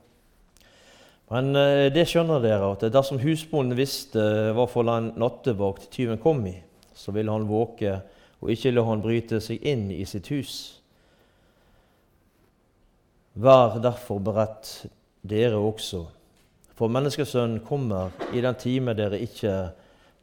Men 1.32 1.56
eh, 1.58 1.86
det 1.94 2.06
skjønner 2.10 2.42
dere, 2.44 2.72
at 2.76 2.84
dersom 2.94 3.18
husbonden 3.22 3.78
visste 3.78 4.22
hva 4.54 4.68
for 4.70 4.86
nattevakt 4.86 5.90
tyven 5.94 6.20
kom 6.22 6.44
i, 6.46 6.54
så 6.94 7.14
ville 7.14 7.32
han 7.34 7.48
våke 7.48 7.98
og 8.40 8.52
ikke 8.52 8.72
la 8.74 8.84
han 8.86 9.02
bryte 9.02 9.40
seg 9.42 9.64
inn 9.66 9.88
i 9.90 10.04
sitt 10.08 10.28
hus. 10.30 10.56
Vær 13.36 13.80
derfor 13.82 14.20
beredt, 14.22 14.86
dere 15.26 15.58
også, 15.58 16.04
for 16.76 16.92
Menneskesønnen 16.92 17.64
kommer 17.66 18.12
i 18.36 18.42
den 18.44 18.54
time 18.60 18.94
dere 18.94 19.18
ikke 19.18 19.54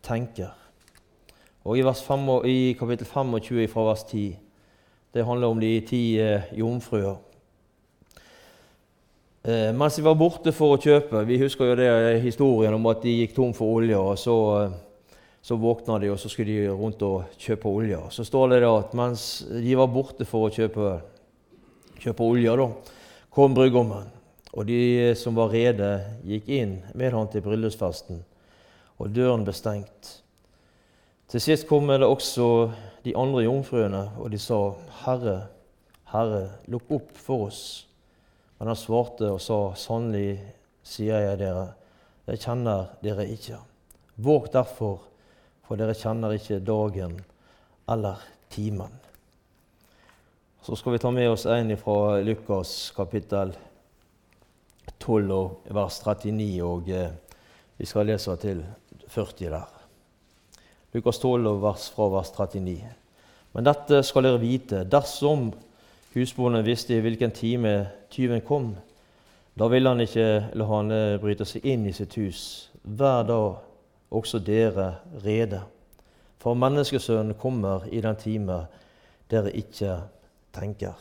tenker. 0.06 0.54
Og 1.68 1.80
i, 1.80 1.84
5, 1.84 2.30
i 2.48 2.74
kapittel 2.80 3.08
25 3.10 3.68
fra 3.72 3.86
vers 3.90 4.06
10, 4.08 4.38
det 5.14 5.26
handler 5.26 5.52
om 5.52 5.60
de 5.60 5.74
ti 5.88 6.02
eh, 6.22 6.48
jomfruer. 6.58 7.20
Eh, 9.44 9.74
mens 9.76 9.96
de 9.96 10.06
var 10.06 10.16
borte 10.16 10.54
for 10.56 10.72
å 10.72 10.80
kjøpe 10.80 11.26
Vi 11.28 11.36
husker 11.42 11.68
jo 11.68 11.76
det 11.76 12.22
historien 12.24 12.74
om 12.78 12.86
at 12.88 13.02
de 13.04 13.12
gikk 13.12 13.36
tom 13.36 13.54
for 13.54 13.82
olje. 13.82 14.00
og 14.00 14.18
så... 14.18 14.40
Eh, 14.64 14.82
så 15.44 15.56
våkna 15.56 15.98
de, 16.00 16.08
og 16.08 16.20
så 16.20 16.30
skulle 16.32 16.54
de 16.56 16.70
rundt 16.72 17.02
og 17.04 17.34
kjøpe 17.36 17.68
olje. 17.68 17.98
Så 18.16 18.24
står 18.24 18.54
det 18.54 18.60
da 18.64 18.70
at 18.80 18.94
mens 18.96 19.44
de 19.52 19.74
var 19.76 19.90
borte 19.92 20.24
for 20.24 20.48
å 20.48 20.54
kjøpe, 20.56 20.94
kjøpe 22.00 22.24
olje, 22.24 22.54
da, 22.62 22.68
kom 23.28 23.52
brudgommen. 23.52 24.08
Og 24.56 24.70
de 24.70 25.12
som 25.20 25.36
var 25.36 25.52
rede, 25.52 25.92
gikk 26.24 26.48
inn 26.48 26.78
med 26.96 27.12
han 27.12 27.28
til 27.28 27.44
bryllupsfesten, 27.44 28.24
og 29.04 29.12
døren 29.12 29.44
ble 29.44 29.52
stengt. 29.58 30.14
Til 31.28 31.44
sist 31.44 31.68
kom 31.68 31.92
det 31.92 32.08
også 32.08 32.70
de 33.04 33.12
andre 33.20 33.44
jomfruene, 33.44 34.06
og 34.16 34.32
de 34.32 34.40
sa, 34.40 34.78
'Herre, 35.04 35.50
Herre, 36.14 36.46
lukk 36.72 36.88
opp 36.88 37.18
for 37.18 37.50
oss.' 37.52 37.84
Men 38.64 38.70
han 38.72 38.78
svarte 38.80 39.28
og 39.28 39.42
sa, 39.44 39.74
'Sannelig 39.76 40.38
sier 40.88 41.20
jeg 41.20 41.40
dere, 41.42 41.66
jeg 42.32 42.40
kjenner 42.40 42.94
dere 43.04 43.26
ikke.' 43.28 43.58
Våg 44.24 44.46
derfor 44.54 45.02
for 45.68 45.76
dere 45.76 45.92
kjenner 45.92 46.32
ikke 46.32 46.62
dagen 46.64 47.18
eller 47.92 48.22
timen. 48.50 48.94
Så 50.64 50.78
skal 50.80 50.96
vi 50.96 51.02
ta 51.04 51.12
med 51.12 51.28
oss 51.34 51.44
en 51.46 51.76
fra 51.76 52.22
Lukas 52.24 52.94
kapittel 52.96 53.52
12 54.96 55.36
og 55.36 55.68
vers 55.68 56.00
39, 56.00 56.64
og 56.64 56.88
eh, 56.88 57.12
vi 57.76 57.86
skal 57.86 58.08
lese 58.08 58.38
til 58.40 58.64
40 59.10 59.52
der. 59.58 59.76
Lukas 60.94 61.20
12 61.20 61.52
og 61.52 61.62
vers 61.68 61.92
fra 61.92 62.08
vers 62.16 62.32
39. 62.32 62.80
Men 63.52 63.68
dette 63.68 64.04
skal 64.08 64.24
dere 64.24 64.40
vite, 64.40 64.86
dersom 64.88 65.50
husbonden 66.14 66.66
visste 66.66 66.96
i 66.96 67.02
hvilken 67.02 67.32
time 67.32 67.88
tyven 68.14 68.42
kom, 68.42 68.76
da 69.54 69.68
ville 69.70 69.90
han 69.90 70.02
ikke 70.02 70.56
la 70.58 70.68
han 70.70 70.92
eh, 70.92 71.20
bryte 71.22 71.46
seg 71.46 71.66
inn 71.66 71.86
i 71.90 71.94
sitt 71.94 72.16
hus 72.18 72.70
hver 72.84 73.24
dag 73.28 73.62
også 74.14 74.42
dere 74.44 74.90
rede. 75.24 75.62
For 76.42 76.58
menneskesønnen 76.60 77.38
kommer 77.40 77.86
i 77.92 78.02
den 78.04 78.18
time 78.20 78.64
dere 79.32 79.54
ikke 79.56 79.98
tenker. 80.54 80.98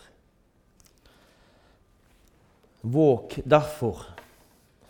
Våk 2.83 3.39
derfor, 3.45 4.05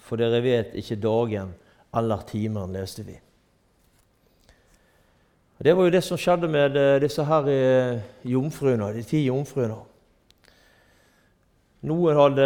for 0.01 0.21
dere 0.21 0.43
vet 0.45 0.75
ikke 0.79 1.01
dagen 1.01 1.55
eller 1.95 2.25
timen, 2.29 2.73
leste 2.73 3.05
vi. 3.07 3.19
Det 5.63 5.77
var 5.77 5.87
jo 5.87 5.95
det 5.95 6.03
som 6.03 6.19
skjedde 6.19 6.49
med 6.51 6.77
eh, 6.77 6.99
disse 7.03 7.23
her 7.23 7.49
eh, 7.49 8.01
jomfruene, 8.27 8.89
de 8.97 9.05
ti 9.07 9.21
jomfruene. 9.29 9.79
Noen 11.83 12.15
hadde, 12.15 12.45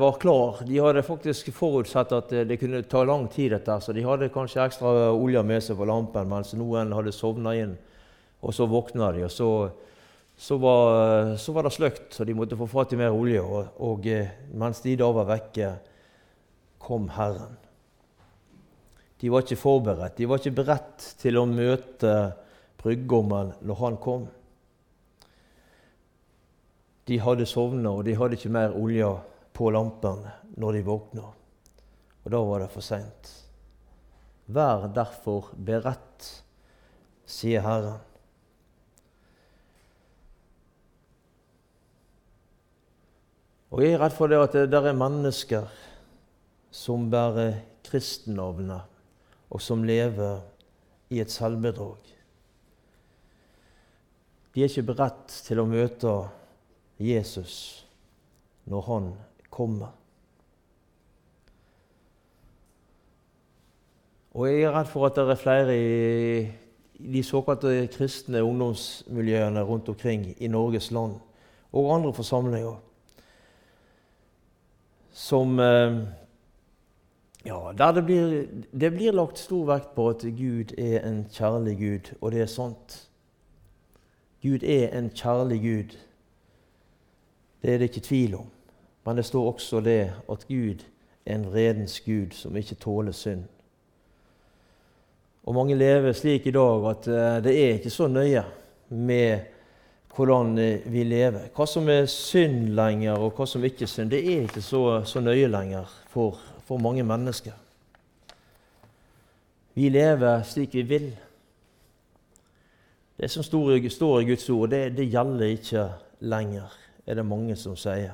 var 0.00 0.14
klar. 0.16 0.62
De 0.64 0.78
hadde 0.80 1.02
faktisk 1.04 1.50
forutsett 1.52 2.12
at 2.16 2.30
det 2.48 2.56
kunne 2.56 2.80
ta 2.88 3.02
lang 3.04 3.26
tid, 3.28 3.52
dette, 3.52 3.74
så 3.84 3.92
de 3.92 4.04
hadde 4.06 4.30
kanskje 4.32 4.62
ekstra 4.64 5.10
olje 5.12 5.42
med 5.44 5.60
seg 5.64 5.76
på 5.76 5.88
lampen, 5.88 6.30
mens 6.30 6.54
noen 6.56 6.94
hadde 6.96 7.12
sovna 7.12 7.52
inn. 7.58 7.74
Og 8.40 8.54
så 8.56 8.64
våkna 8.70 9.10
de, 9.12 9.26
og 9.26 9.34
så, 9.34 9.50
så, 10.40 10.56
var, 10.62 11.34
så 11.36 11.52
var, 11.52 11.68
det 11.68 11.74
sløkt, 11.74 12.08
så 12.16 12.24
de 12.24 12.36
måtte 12.38 12.56
få 12.56 12.68
fatt 12.70 12.94
i 12.96 13.00
mer 13.00 13.12
olje. 13.12 13.42
Og, 13.44 13.76
og, 13.84 14.08
eh, 14.08 14.32
mens 14.56 14.80
de 14.80 14.96
da 14.96 15.10
var 15.12 15.28
vekke, 15.34 15.72
kom 16.80 17.10
Herren. 17.12 17.58
De 19.20 19.28
var 19.34 19.44
ikke 19.44 19.58
forberedt. 19.58 20.16
De 20.16 20.28
var 20.30 20.40
ikke 20.40 20.60
beredt 20.62 21.12
til 21.20 21.36
å 21.36 21.44
møte 21.50 22.14
brudgommen 22.80 23.52
når 23.66 23.80
han 23.82 24.00
kom. 24.00 24.28
De 27.08 27.16
hadde 27.22 27.46
sovna, 27.48 27.94
og 27.96 28.04
de 28.04 28.16
hadde 28.18 28.36
ikke 28.36 28.52
mer 28.52 28.74
olje 28.76 29.08
på 29.56 29.70
lampene 29.72 30.34
når 30.60 30.76
de 30.76 30.82
våkna. 30.86 31.30
Og 32.24 32.34
da 32.34 32.40
var 32.44 32.62
det 32.62 32.72
for 32.72 32.84
seint. 32.84 33.30
Vær 34.48 34.88
derfor 34.92 35.50
beredt, 35.54 36.28
sier 37.28 37.64
Herren. 37.64 38.04
Og 43.68 43.82
jeg 43.84 43.94
er 43.94 44.00
redd 44.00 44.14
for 44.16 44.32
det 44.32 44.40
at 44.40 44.54
det 44.56 44.68
der 44.72 44.88
er 44.90 44.96
mennesker 44.96 45.66
som 46.72 47.08
bærer 47.12 47.58
kristennavnet, 47.88 48.84
og 49.48 49.64
som 49.64 49.84
lever 49.84 50.40
i 51.12 51.20
et 51.20 51.32
selvbedrag. 51.32 52.00
de 54.58 54.64
er 54.64 54.72
ikke 54.72 54.88
beredt 54.88 55.34
til 55.46 55.60
å 55.62 55.68
møte 55.70 56.12
Jesus 56.98 57.86
når 58.64 58.80
han 58.80 59.12
kommer. 59.50 59.94
Og 64.38 64.46
jeg 64.46 64.62
er 64.62 64.74
redd 64.74 64.90
for 64.90 65.06
at 65.08 65.16
det 65.16 65.24
er 65.24 65.40
flere 65.40 65.76
i 65.78 66.48
de 66.98 67.22
såkalte 67.22 67.88
kristne 67.94 68.42
ungdomsmiljøene 68.44 69.62
rundt 69.62 69.88
omkring 69.88 70.34
i 70.38 70.48
Norges 70.48 70.90
land, 70.90 71.16
og 71.72 71.94
andre 71.94 72.12
forsamlinger, 72.14 72.76
som 75.12 75.58
eh, 75.60 75.98
ja, 77.46 77.72
der 77.78 77.92
det 77.92 78.04
blir, 78.04 78.46
det 78.80 78.92
blir 78.92 79.12
lagt 79.12 79.38
stor 79.38 79.66
vekt 79.66 79.94
på 79.94 80.08
at 80.08 80.22
Gud 80.38 80.74
er 80.78 81.06
en 81.08 81.24
kjærlig 81.32 81.76
Gud, 81.78 82.12
og 82.20 82.32
det 82.32 82.40
er 82.40 82.50
sant. 82.50 83.08
Gud 84.42 84.62
er 84.62 84.98
en 84.98 85.10
kjærlig 85.10 85.60
Gud. 85.62 85.98
Det 87.62 87.74
er 87.74 87.78
det 87.78 87.90
ikke 87.90 88.06
tvil 88.06 88.34
om. 88.34 88.48
Men 89.04 89.16
det 89.16 89.24
står 89.26 89.52
også 89.52 89.80
det 89.80 90.12
at 90.30 90.46
Gud 90.48 90.84
er 91.26 91.34
en 91.34 91.46
vredens 91.50 92.00
Gud 92.00 92.34
som 92.36 92.56
ikke 92.56 92.74
tåler 92.74 93.12
synd. 93.12 93.44
Og 95.44 95.54
Mange 95.54 95.74
lever 95.74 96.12
slik 96.12 96.46
i 96.46 96.52
dag 96.52 96.90
at 96.90 97.08
eh, 97.08 97.38
det 97.44 97.54
er 97.56 97.78
ikke 97.78 97.90
så 97.90 98.06
nøye 98.06 98.44
med 98.88 99.38
hvordan 100.16 100.58
eh, 100.58 100.92
vi 100.92 101.04
lever. 101.04 101.48
Hva 101.56 101.66
som 101.66 101.88
er 101.88 102.06
synd 102.06 102.68
lenger, 102.76 103.16
og 103.16 103.32
hva 103.36 103.46
som 103.46 103.64
ikke 103.64 103.86
er 103.86 103.92
synd, 103.92 104.10
det 104.10 104.20
er 104.20 104.44
ikke 104.44 104.62
så, 104.62 105.02
så 105.08 105.20
nøye 105.24 105.48
lenger 105.48 105.88
for 106.12 106.36
for 106.68 106.76
mange 106.76 107.02
mennesker. 107.02 107.52
Vi 109.74 109.88
lever 109.88 110.42
slik 110.44 110.74
vi 110.74 110.82
vil. 110.82 111.06
Det 113.16 113.30
som 113.30 113.42
står 113.42 113.70
i 113.72 113.80
Guds 113.80 114.50
ord, 114.50 114.68
det, 114.70 114.96
det 114.96 115.08
gjelder 115.08 115.54
ikke 115.54 115.86
lenger, 116.20 116.74
er 117.08 117.16
det 117.16 117.24
mange 117.24 117.56
som 117.56 117.76
sier. 117.78 118.12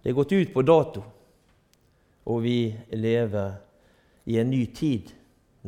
Det 0.00 0.10
er 0.10 0.16
gått 0.16 0.32
ut 0.32 0.52
på 0.54 0.64
dato, 0.64 1.02
og 2.24 2.40
vi 2.44 2.72
lever 2.96 3.58
i 4.24 4.38
en 4.40 4.50
ny 4.50 4.64
tid 4.72 5.12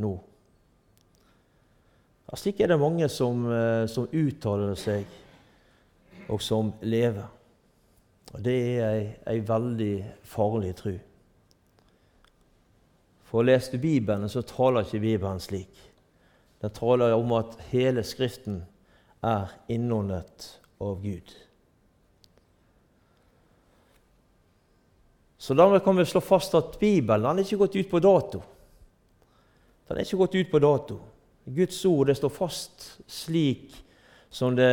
nå. 0.01 0.15
Ja, 2.27 2.39
slik 2.41 2.61
er 2.61 2.73
det 2.73 2.81
mange 2.81 3.09
som, 3.13 3.45
eh, 3.53 3.87
som 3.87 4.09
uttaler 4.09 4.75
seg, 4.81 5.05
og 6.29 6.41
som 6.43 6.73
lever. 6.81 7.29
Og 8.35 8.43
Det 8.43 8.57
er 8.81 8.91
ei, 8.91 9.17
ei 9.27 9.41
veldig 9.41 10.05
farlig 10.25 10.75
tru. 10.77 10.99
For 13.25 13.43
leser 13.43 13.73
du 13.73 13.79
Bibelen, 13.79 14.29
så 14.29 14.43
taler 14.43 14.85
ikke 14.85 15.01
Bibelen 15.01 15.41
slik. 15.41 15.71
Den 16.61 16.71
taler 16.71 17.15
om 17.15 17.33
at 17.33 17.57
hele 17.71 18.03
Skriften 18.03 18.65
er 19.23 19.53
innåndet 19.69 20.61
av 20.79 21.03
Gud. 21.03 21.35
Så 25.39 25.55
dermed 25.55 25.85
kan 25.85 25.97
vi 25.97 26.05
slå 26.07 26.21
fast 26.21 26.55
at 26.55 26.79
Bibelen 26.81 27.23
den 27.23 27.43
er 27.43 27.47
ikke 27.47 27.61
gått 27.61 27.77
ut 27.77 27.91
på 27.91 28.01
dato. 28.03 28.41
Den 29.87 29.99
er 29.99 30.07
ikke 30.07 30.19
gått 30.25 30.35
ut 30.35 30.51
på 30.51 30.61
dato. 30.63 30.97
Guds 31.47 31.85
ord 31.87 32.09
det 32.11 32.17
står 32.19 32.33
fast 32.35 32.87
slik 33.07 33.77
som 34.31 34.57
det 34.59 34.73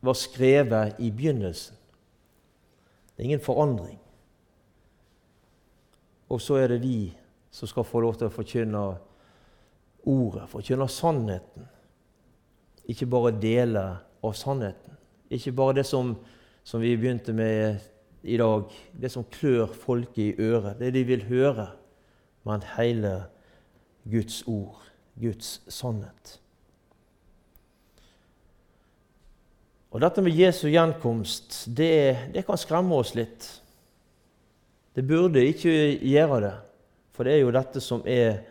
var 0.00 0.16
skrevet 0.16 1.00
i 1.04 1.10
begynnelsen. 1.12 1.76
Det 3.12 3.22
er 3.22 3.28
ingen 3.28 3.44
forandring. 3.44 3.98
Og 6.30 6.40
så 6.40 6.56
er 6.62 6.72
det 6.72 6.80
vi 6.80 7.10
som 7.52 7.68
skal 7.68 7.84
få 7.84 8.00
lov 8.00 8.16
til 8.16 8.30
å 8.30 8.32
forkynne 8.32 8.84
ordet, 10.08 10.46
forkynne 10.48 10.86
sannheten. 10.88 11.66
Ikke 12.88 13.10
bare 13.10 13.34
dele 13.36 13.84
av 14.24 14.32
sannheten. 14.38 14.96
Ikke 15.30 15.52
bare 15.54 15.78
det 15.78 15.86
som, 15.86 16.16
som 16.64 16.82
vi 16.82 16.96
begynte 16.98 17.32
med 17.32 17.78
i 18.22 18.36
dag, 18.36 18.66
det 18.92 19.10
som 19.12 19.24
klør 19.24 19.70
folket 19.72 20.18
i 20.24 20.34
øret, 20.42 20.78
det 20.78 20.92
de 20.94 21.04
vil 21.06 21.24
høre, 21.30 21.70
men 22.44 22.64
hele 22.76 23.14
Guds 24.10 24.42
ord, 24.46 24.82
Guds 25.20 25.60
sannhet. 25.68 26.40
Og 29.90 30.00
Dette 30.00 30.22
med 30.22 30.36
Jesu 30.38 30.68
gjenkomst 30.70 31.64
det, 31.66 32.30
det, 32.34 32.44
kan 32.46 32.58
skremme 32.60 32.94
oss 32.94 33.14
litt. 33.18 33.46
Det 34.94 35.02
burde 35.06 35.42
ikke 35.46 35.72
gjøre 35.98 36.40
det, 36.44 36.54
for 37.14 37.26
det 37.26 37.34
er 37.34 37.42
jo 37.42 37.54
dette 37.54 37.82
som 37.82 38.04
er 38.06 38.42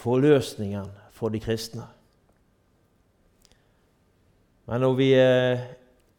forløsningen 0.00 0.88
for 1.12 1.32
de 1.32 1.40
kristne. 1.42 1.84
Men 4.70 4.84
når 4.84 4.94
vi 4.98 5.08
er 5.18 5.62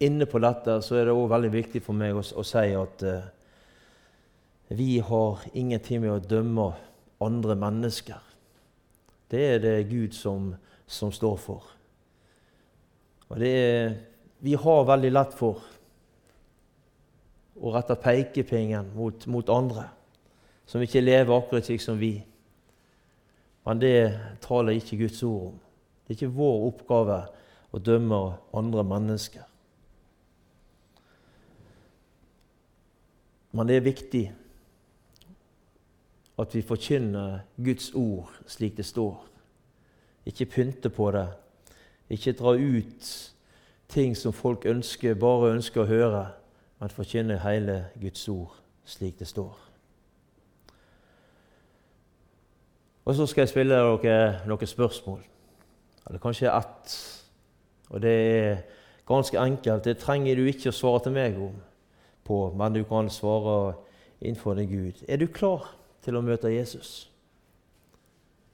inne 0.04 0.28
på 0.28 0.42
dette, 0.44 0.80
så 0.84 0.98
er 1.00 1.08
det 1.08 1.16
òg 1.16 1.30
veldig 1.32 1.52
viktig 1.54 1.82
for 1.84 1.96
meg 1.98 2.18
å, 2.18 2.24
å 2.24 2.46
si 2.48 2.66
at 2.76 3.06
uh, 3.08 3.30
vi 4.74 4.98
har 5.06 5.46
ingenting 5.54 6.04
med 6.04 6.16
å 6.16 6.24
dømme 6.24 6.72
andre 7.24 7.56
mennesker. 7.60 8.20
Det 9.32 9.44
er 9.56 9.62
det 9.64 9.76
Gud 9.90 10.16
som, 10.18 10.52
som 10.88 11.12
står 11.14 11.38
for. 11.42 11.70
Og 13.30 13.40
det 13.42 13.54
er, 13.54 13.94
Vi 14.44 14.54
har 14.60 14.84
veldig 14.84 15.12
lett 15.14 15.34
for 15.34 15.62
å 17.64 17.72
rette 17.72 17.96
pekepingen 17.96 18.90
mot, 18.96 19.28
mot 19.32 19.50
andre 19.50 19.88
som 20.68 20.84
ikke 20.84 21.04
lever 21.04 21.36
akkurat 21.36 21.66
slik 21.66 21.82
som 21.84 22.00
vi. 22.00 22.18
Men 23.64 23.80
det 23.80 23.96
taler 24.44 24.76
ikke 24.76 25.00
Guds 25.00 25.22
ord 25.24 25.54
om. 25.54 25.58
Det 26.04 26.12
er 26.12 26.18
ikke 26.18 26.36
vår 26.36 26.68
oppgave 26.68 27.20
å 27.74 27.82
dømmer 27.82 28.38
andre 28.54 28.84
mennesker. 28.86 29.44
Men 33.54 33.70
det 33.70 33.78
er 33.78 33.86
viktig 33.86 34.24
at 36.42 36.56
vi 36.56 36.64
forkynner 36.66 37.44
Guds 37.58 37.92
ord 37.94 38.30
slik 38.50 38.78
det 38.78 38.86
står. 38.86 39.18
Ikke 40.26 40.50
pynte 40.50 40.90
på 40.90 41.12
det 41.14 41.28
ikke 42.14 42.32
dra 42.32 42.54
ut 42.54 43.32
ting 43.90 44.18
som 44.18 44.34
folk 44.34 44.66
ønsker, 44.66 45.14
bare 45.14 45.54
ønsker 45.54 45.84
å 45.84 45.90
høre, 45.90 46.24
men 46.80 46.92
forkynne 46.94 47.40
hele 47.44 47.86
Guds 48.02 48.28
ord 48.30 48.58
slik 48.86 49.20
det 49.20 49.28
står. 49.28 49.54
Og 53.06 53.16
så 53.16 53.26
skal 53.28 53.44
jeg 53.44 53.52
spille 53.52 53.76
dere 53.76 54.44
noen 54.48 54.68
spørsmål. 54.68 55.20
Eller 56.08 56.20
kanskje 56.24 56.52
ett. 56.52 56.96
Og 57.94 58.02
det 58.02 58.14
er 58.14 58.64
ganske 59.08 59.38
enkelt. 59.40 59.86
Det 59.86 60.00
trenger 60.02 60.36
du 60.36 60.48
ikke 60.50 60.72
å 60.74 60.76
svare 60.76 61.06
til 61.06 61.16
meg 61.16 61.38
om 61.38 61.56
på, 62.24 62.38
men 62.56 62.76
du 62.76 62.84
kan 62.88 63.10
svare 63.12 63.76
innenfor 64.24 64.58
deg 64.58 64.72
Gud. 64.72 65.02
Er 65.08 65.20
du 65.20 65.28
klar 65.28 65.68
til 66.04 66.18
å 66.18 66.24
møte 66.24 66.52
Jesus? 66.52 67.10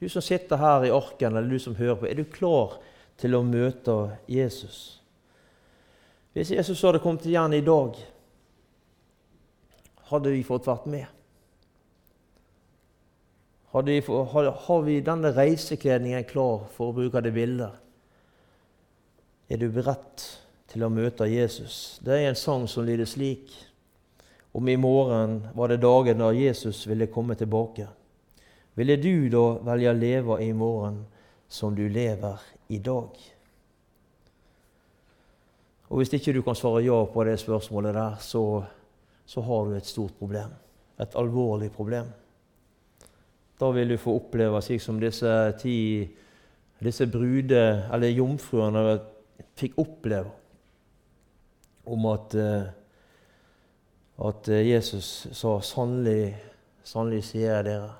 Du 0.00 0.08
som 0.08 0.24
sitter 0.24 0.60
her 0.60 0.86
i 0.88 0.94
arken, 0.94 1.36
eller 1.36 1.50
du 1.50 1.60
som 1.62 1.76
hører 1.78 1.98
på, 2.00 2.08
er 2.08 2.18
du 2.18 2.24
klar 2.24 2.78
til 3.20 3.36
å 3.36 3.44
møte 3.46 3.96
Jesus. 4.30 5.00
Hvis 6.32 6.52
Jesus 6.54 6.82
hadde 6.86 7.02
kommet 7.02 7.26
igjen 7.28 7.54
i 7.54 7.64
dag, 7.64 7.98
hadde 10.10 10.32
vi 10.34 10.46
fått 10.46 10.66
vært 10.66 10.86
med. 10.90 11.06
Vi, 13.86 14.00
har 14.02 14.82
vi 14.82 14.96
denne 15.06 15.30
reisekledningen 15.36 16.26
klar, 16.26 16.64
for 16.74 16.90
å 16.90 16.96
bruke 16.96 17.22
det 17.22 17.34
bildet? 17.36 17.89
Er 19.50 19.58
du 19.58 19.66
beredt 19.74 20.22
til 20.70 20.84
å 20.86 20.92
møte 20.94 21.26
Jesus? 21.26 21.98
Det 22.06 22.14
er 22.14 22.28
en 22.28 22.38
sang 22.38 22.68
som 22.70 22.86
lyder 22.86 23.08
slik. 23.10 23.50
Om 24.54 24.68
i 24.70 24.76
morgen 24.78 25.40
var 25.58 25.72
det 25.72 25.80
dagen 25.82 26.22
da 26.22 26.30
Jesus 26.34 26.84
ville 26.86 27.10
komme 27.10 27.34
tilbake. 27.34 27.88
Ville 28.78 28.96
du 29.02 29.26
da 29.30 29.42
velge 29.66 29.90
å 29.90 29.98
leve 29.98 30.38
i 30.44 30.52
morgen 30.54 31.02
som 31.50 31.74
du 31.74 31.82
lever 31.90 32.38
i 32.70 32.78
dag? 32.78 33.10
Og 35.90 35.98
Hvis 35.98 36.14
ikke 36.14 36.36
du 36.36 36.44
kan 36.46 36.54
svare 36.54 36.84
ja 36.86 37.02
på 37.10 37.26
det 37.26 37.40
spørsmålet 37.42 37.94
der, 37.98 38.18
så, 38.22 38.62
så 39.26 39.42
har 39.42 39.66
du 39.66 39.74
et 39.74 39.86
stort 39.86 40.14
problem. 40.18 40.54
Et 41.02 41.16
alvorlig 41.18 41.72
problem. 41.74 42.06
Da 43.58 43.74
vil 43.74 43.90
du 43.90 43.98
få 43.98 44.14
oppleve 44.22 44.62
slik 44.62 44.82
som 44.82 45.02
disse 45.02 45.34
ti 45.58 45.78
disse 46.80 47.04
brude, 47.10 47.64
eller 47.92 48.14
jomfruene 48.14 49.00
fikk 49.58 49.78
oppleve 49.80 50.30
om 51.90 52.06
at, 52.10 52.34
eh, 52.34 52.68
at 54.28 54.52
Jesus 54.66 55.28
sa 55.32 55.56
sannelig, 55.64 56.36
sannelig 56.84 57.24
sier 57.30 57.56
jeg 57.56 57.68
dere, 57.70 57.90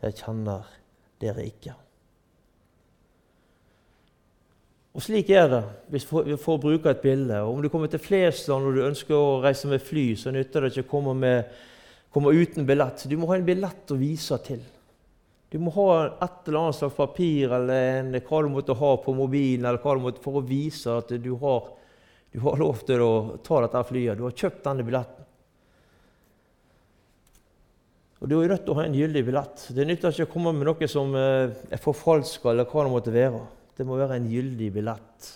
jeg 0.00 0.18
kjenner 0.22 0.66
dere 1.20 1.44
ikke. 1.44 1.76
Og 4.90 5.04
Slik 5.04 5.30
er 5.30 5.46
det 5.52 5.62
hvis 5.92 6.06
vi 6.10 6.36
får 6.40 6.58
bruke 6.62 6.90
et 6.90 7.02
bilde. 7.02 7.36
Og 7.44 7.54
Om 7.54 7.62
du 7.62 7.68
kommer 7.70 7.90
til 7.90 8.02
Flesland 8.02 8.66
og 8.66 8.74
du 8.74 8.82
ønsker 8.88 9.14
å 9.14 9.40
reise 9.44 9.70
med 9.70 9.82
fly, 9.84 10.16
så 10.18 10.32
nytter 10.34 10.66
det 10.66 10.72
ikke 10.72 10.88
å 10.88 10.90
komme, 10.96 11.14
med, 11.14 11.52
komme 12.10 12.34
uten 12.34 12.66
billett. 12.66 13.06
Du 13.06 13.16
må 13.20 13.30
ha 13.30 13.38
en 13.38 13.46
billett 13.46 13.94
å 13.94 13.98
vise 14.00 14.38
til. 14.46 14.64
Du 15.50 15.58
må 15.58 15.72
ha 15.74 15.86
et 16.06 16.46
eller 16.46 16.60
annet 16.60 16.78
slags 16.78 16.94
papir 16.94 17.50
eller 17.56 18.20
hva 18.22 18.42
du 18.42 18.50
måtte 18.52 18.76
ha 18.78 18.90
på 19.02 19.14
mobilen 19.18 19.66
eller 19.66 19.82
hva 19.82 19.96
du 19.96 20.04
måtte, 20.04 20.22
for 20.22 20.38
å 20.38 20.46
vise 20.46 20.94
at 20.94 21.10
du 21.18 21.32
har, 21.42 21.72
du 22.30 22.38
har 22.44 22.60
lov 22.60 22.84
til 22.86 23.02
å 23.02 23.14
ta 23.42 23.64
dette 23.64 23.82
flyet. 23.88 24.18
Du 24.20 24.28
har 24.28 24.36
kjøpt 24.36 24.62
denne 24.68 24.86
billetten. 24.86 25.26
Og 28.20 28.28
Du 28.28 28.36
er 28.36 28.52
nødt 28.52 28.66
til 28.66 28.74
å 28.74 28.76
ha 28.76 28.84
en 28.84 28.94
gyldig 28.94 29.22
billett. 29.26 29.62
Det 29.72 29.86
nytter 29.88 30.12
ikke 30.12 30.28
å 30.28 30.32
komme 30.34 30.52
med 30.52 30.68
noe 30.68 30.88
som 30.92 31.14
eh, 31.16 31.54
er 31.72 31.80
forfalska, 31.80 32.50
eller 32.52 32.68
hva 32.68 32.84
det 32.84 32.92
måtte 32.92 33.14
være. 33.14 33.40
Det 33.76 33.86
må 33.88 33.96
være 33.96 34.18
en 34.20 34.28
gyldig 34.28 34.68
billett 34.74 35.30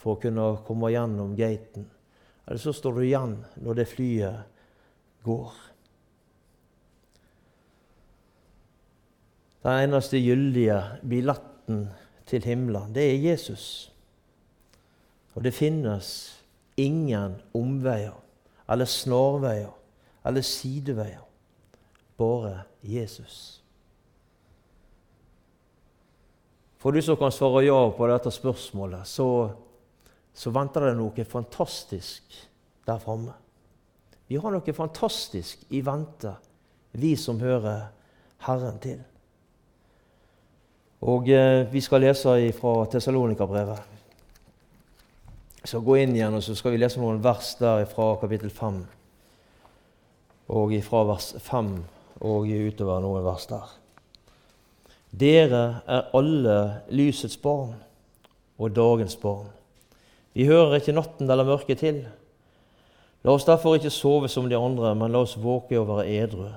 for 0.00 0.16
å 0.16 0.22
kunne 0.22 0.46
komme 0.64 0.90
gjennom 0.94 1.34
gaten. 1.36 1.84
Eller 2.48 2.60
så 2.60 2.72
står 2.74 2.96
du 2.96 3.04
igjen 3.04 3.36
når 3.60 3.78
det 3.78 3.86
flyet 3.92 5.20
går. 5.28 5.52
Den 9.64 9.80
eneste 9.80 10.20
gyldige 10.20 10.76
billetten 11.08 11.88
til 12.28 12.44
himmelen, 12.44 12.94
det 12.94 13.04
er 13.10 13.30
Jesus. 13.30 13.92
Og 15.34 15.44
det 15.44 15.54
finnes 15.54 16.08
ingen 16.76 17.38
omveier 17.54 18.16
eller 18.70 18.84
snarveier 18.84 19.72
eller 20.26 20.44
sideveier. 20.44 21.24
Bare 22.16 22.62
Jesus. 22.82 23.64
For 26.78 26.92
du 26.92 27.00
som 27.02 27.16
kan 27.16 27.32
svare 27.32 27.64
ja 27.64 27.78
på 27.96 28.06
dette 28.10 28.30
spørsmålet, 28.30 29.08
så, 29.08 29.26
så 30.36 30.52
venter 30.52 30.90
det 30.90 30.98
noe 30.98 31.24
fantastisk 31.24 32.36
der 32.84 33.00
framme. 33.00 33.32
Vi 34.28 34.36
har 34.36 34.52
noe 34.52 34.76
fantastisk 34.76 35.64
i 35.72 35.80
vente, 35.84 36.36
vi 36.92 37.16
som 37.16 37.40
hører 37.40 37.88
Herren 38.44 38.78
til. 38.84 39.00
Og 41.04 41.28
eh, 41.28 41.72
Vi 41.72 41.80
skal 41.84 42.00
lese 42.00 42.52
fra 42.56 42.86
Tessalonika-brevet. 42.88 43.90
Så 45.64 45.80
gå 45.80 45.96
inn 46.00 46.14
igjen, 46.16 46.34
og 46.36 46.42
så 46.44 46.54
skal 46.56 46.74
vi 46.74 46.80
lese 46.80 47.00
noen 47.00 47.22
vers 47.24 47.54
der 47.60 47.84
fra 47.88 48.14
kapittel 48.20 48.50
5. 48.52 48.82
Og 50.52 50.74
fra 50.84 51.02
vers 51.08 51.30
5 51.40 51.70
og 52.20 52.48
utover 52.48 53.00
noen 53.04 53.24
vers 53.24 53.46
der. 53.48 53.70
Dere 55.14 55.64
er 55.86 56.08
alle 56.16 56.58
lysets 56.90 57.36
barn 57.40 57.76
og 58.58 58.74
dagens 58.76 59.16
barn. 59.16 59.48
Vi 60.34 60.48
hører 60.48 60.80
ikke 60.80 60.96
natten 60.96 61.30
eller 61.30 61.46
mørket 61.46 61.84
til. 61.84 62.04
La 63.24 63.32
oss 63.32 63.46
derfor 63.46 63.76
ikke 63.76 63.92
sove 63.92 64.28
som 64.28 64.48
de 64.48 64.56
andre, 64.56 64.94
men 64.96 65.12
la 65.12 65.22
oss 65.24 65.36
våke 65.40 65.78
og 65.80 65.88
være 65.92 66.08
edru. 66.16 66.48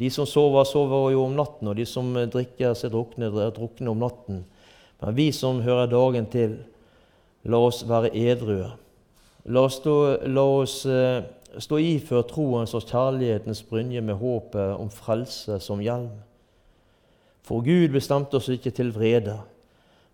De 0.00 0.10
som 0.10 0.26
sover, 0.26 0.64
sover 0.64 1.12
jo 1.12 1.26
om 1.26 1.36
natten, 1.36 1.68
og 1.68 1.76
de 1.76 1.86
som 1.86 2.08
drikker 2.12 2.74
seg 2.78 2.92
drukne, 2.94 3.28
drukne 3.54 3.92
om 3.92 4.00
natten. 4.00 4.42
Men 5.02 5.16
vi 5.18 5.28
som 5.34 5.60
hører 5.62 5.90
dagen 5.90 6.26
til, 6.32 6.56
la 7.44 7.58
oss 7.58 7.82
være 7.88 8.12
edrue. 8.16 8.70
La 9.50 9.64
oss 9.66 9.80
stå, 9.80 9.96
la 10.30 10.44
oss, 10.62 10.76
uh, 10.86 11.22
stå 11.58 11.78
iført 11.82 12.30
troens 12.30 12.74
og 12.78 12.86
kjærlighetens 12.86 13.64
brynje 13.66 14.00
med 14.00 14.20
håpet 14.20 14.76
om 14.78 14.90
frelse 14.90 15.58
som 15.60 15.82
hjelm. 15.82 16.12
For 17.42 17.64
Gud 17.66 17.90
bestemte 17.90 18.38
oss 18.38 18.48
ikke 18.54 18.70
til 18.70 18.92
vrede, 18.94 19.40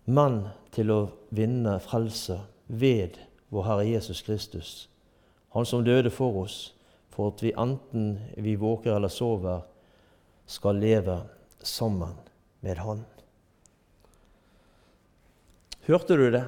men 0.09 0.41
til 0.73 0.89
å 0.89 1.01
vinne 1.29 1.77
frelse 1.83 2.39
ved 2.67 3.19
vår 3.53 3.67
Herre 3.67 3.85
Jesus 3.85 4.21
Kristus, 4.25 4.89
Han 5.53 5.65
som 5.65 5.83
døde 5.85 6.09
for 6.09 6.43
oss, 6.43 6.73
for 7.19 7.33
at 7.33 7.41
vi 7.43 7.49
enten 7.51 8.19
vi 8.37 8.55
våker 8.55 8.95
eller 8.95 9.11
sover, 9.11 9.65
skal 10.45 10.77
leve 10.79 11.17
sammen 11.59 12.13
med 12.63 12.77
Han. 12.79 13.01
Hørte 15.83 16.15
du 16.15 16.29
det? 16.31 16.45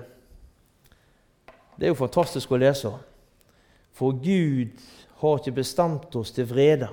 Det 1.75 1.89
er 1.89 1.91
jo 1.91 1.97
fantastisk 1.99 2.53
å 2.55 2.60
lese. 2.62 2.93
For 3.91 4.15
Gud 4.15 4.79
har 5.19 5.41
ikke 5.41 5.57
bestemt 5.60 6.15
oss 6.15 6.31
til 6.31 6.47
vrede, 6.47 6.88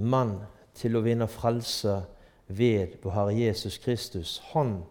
men 0.00 0.38
til 0.72 0.96
å 0.96 1.04
vinne 1.04 1.28
frelse 1.28 1.98
ved 2.48 2.96
vår 3.04 3.16
Herre 3.18 3.36
Jesus 3.36 3.76
Kristus, 3.76 4.38
Han 4.54 4.86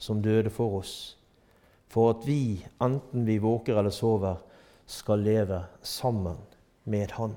som 0.00 0.24
døde 0.24 0.48
for 0.48 0.80
oss, 0.80 0.96
for 1.92 2.16
at 2.16 2.24
vi, 2.24 2.64
enten 2.80 3.28
vi 3.28 3.36
våker 3.36 3.76
eller 3.76 3.92
sover, 3.92 4.40
skal 4.88 5.20
leve 5.28 5.60
sammen 5.84 6.40
med 6.84 7.10
Han. 7.10 7.36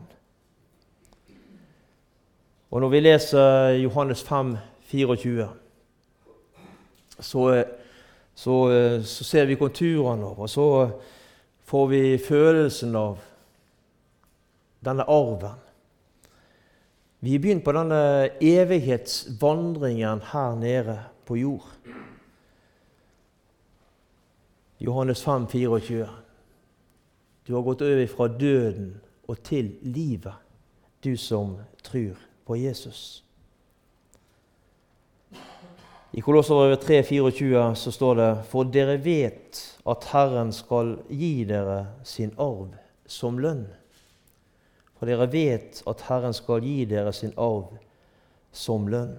Og 2.72 2.82
Når 2.82 2.90
vi 2.90 3.00
leser 3.00 3.70
Johannes 3.70 4.24
5, 4.24 4.58
24, 4.82 5.50
så, 7.20 7.64
så, 8.36 8.56
så 9.04 9.24
ser 9.24 9.46
vi 9.46 9.56
konturene 9.56 10.26
av, 10.26 10.40
og 10.40 10.50
så 10.50 10.68
får 11.68 11.88
vi 11.88 12.02
følelsen 12.18 12.96
av 12.96 13.18
denne 14.84 15.08
arven. 15.08 15.64
Vi 17.20 17.32
har 17.34 17.42
begynt 17.42 17.66
på 17.66 17.74
denne 17.74 18.30
evighetsvandringen 18.44 20.22
her 20.32 20.56
nede 20.56 21.00
på 21.26 21.40
jord. 21.40 21.66
Johannes 24.80 25.24
5, 25.24 25.48
24. 25.48 26.08
Du 27.48 27.54
har 27.54 27.62
gått 27.62 27.82
over 27.82 28.08
fra 28.08 28.28
døden 28.28 28.96
og 29.28 29.44
til 29.44 29.76
livet, 29.82 30.34
du 31.04 31.18
som 31.18 31.58
tror 31.84 32.16
på 32.46 32.56
Jesus. 32.56 33.24
I 36.12 36.22
Kolosserbrevet 36.22 36.88
3,24 36.90 37.74
så 37.74 37.92
står 37.92 38.16
det 38.16 38.30
For 38.50 38.70
dere 38.74 38.96
vet 39.04 39.60
at 39.88 40.08
Herren 40.14 40.54
skal 40.56 40.96
gi 41.12 41.44
dere 41.46 41.82
sin 42.08 42.32
arv 42.40 42.72
som 43.06 43.38
lønn. 43.40 43.68
For 44.98 45.06
dere 45.06 45.28
vet 45.30 45.84
at 45.88 46.06
Herren 46.08 46.34
skal 46.34 46.64
gi 46.66 46.88
dere 46.90 47.14
sin 47.14 47.36
arv 47.38 47.76
som 48.56 48.88
lønn. 48.90 49.14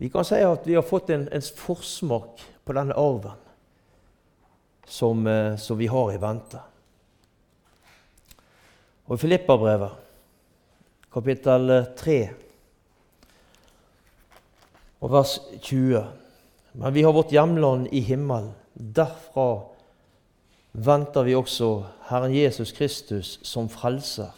Vi 0.00 0.08
kan 0.10 0.24
si 0.24 0.40
at 0.40 0.64
vi 0.66 0.78
har 0.78 0.86
fått 0.86 1.10
en, 1.12 1.28
en 1.28 1.42
forsmak 1.42 2.40
på 2.64 2.74
denne 2.78 2.96
arven 2.96 3.41
som, 4.92 5.26
eh, 5.26 5.56
som 5.56 5.78
vi 5.78 5.86
har 5.86 6.12
i 6.12 6.20
vente. 6.20 6.58
Og 9.08 9.14
i 9.16 9.20
Filippabrevet, 9.22 9.92
kapittel 11.12 11.70
3, 11.96 12.16
og 15.00 15.14
vers 15.14 15.38
20. 15.62 16.02
Men 16.76 16.92
vi 16.92 17.04
har 17.06 17.14
vårt 17.16 17.32
hjemland 17.32 17.88
i 17.88 18.02
himmelen. 18.04 18.50
Derfra 18.74 19.62
venter 20.72 21.24
vi 21.24 21.38
også 21.40 21.70
Herren 22.10 22.34
Jesus 22.36 22.72
Kristus 22.76 23.38
som 23.48 23.70
frelser. 23.72 24.34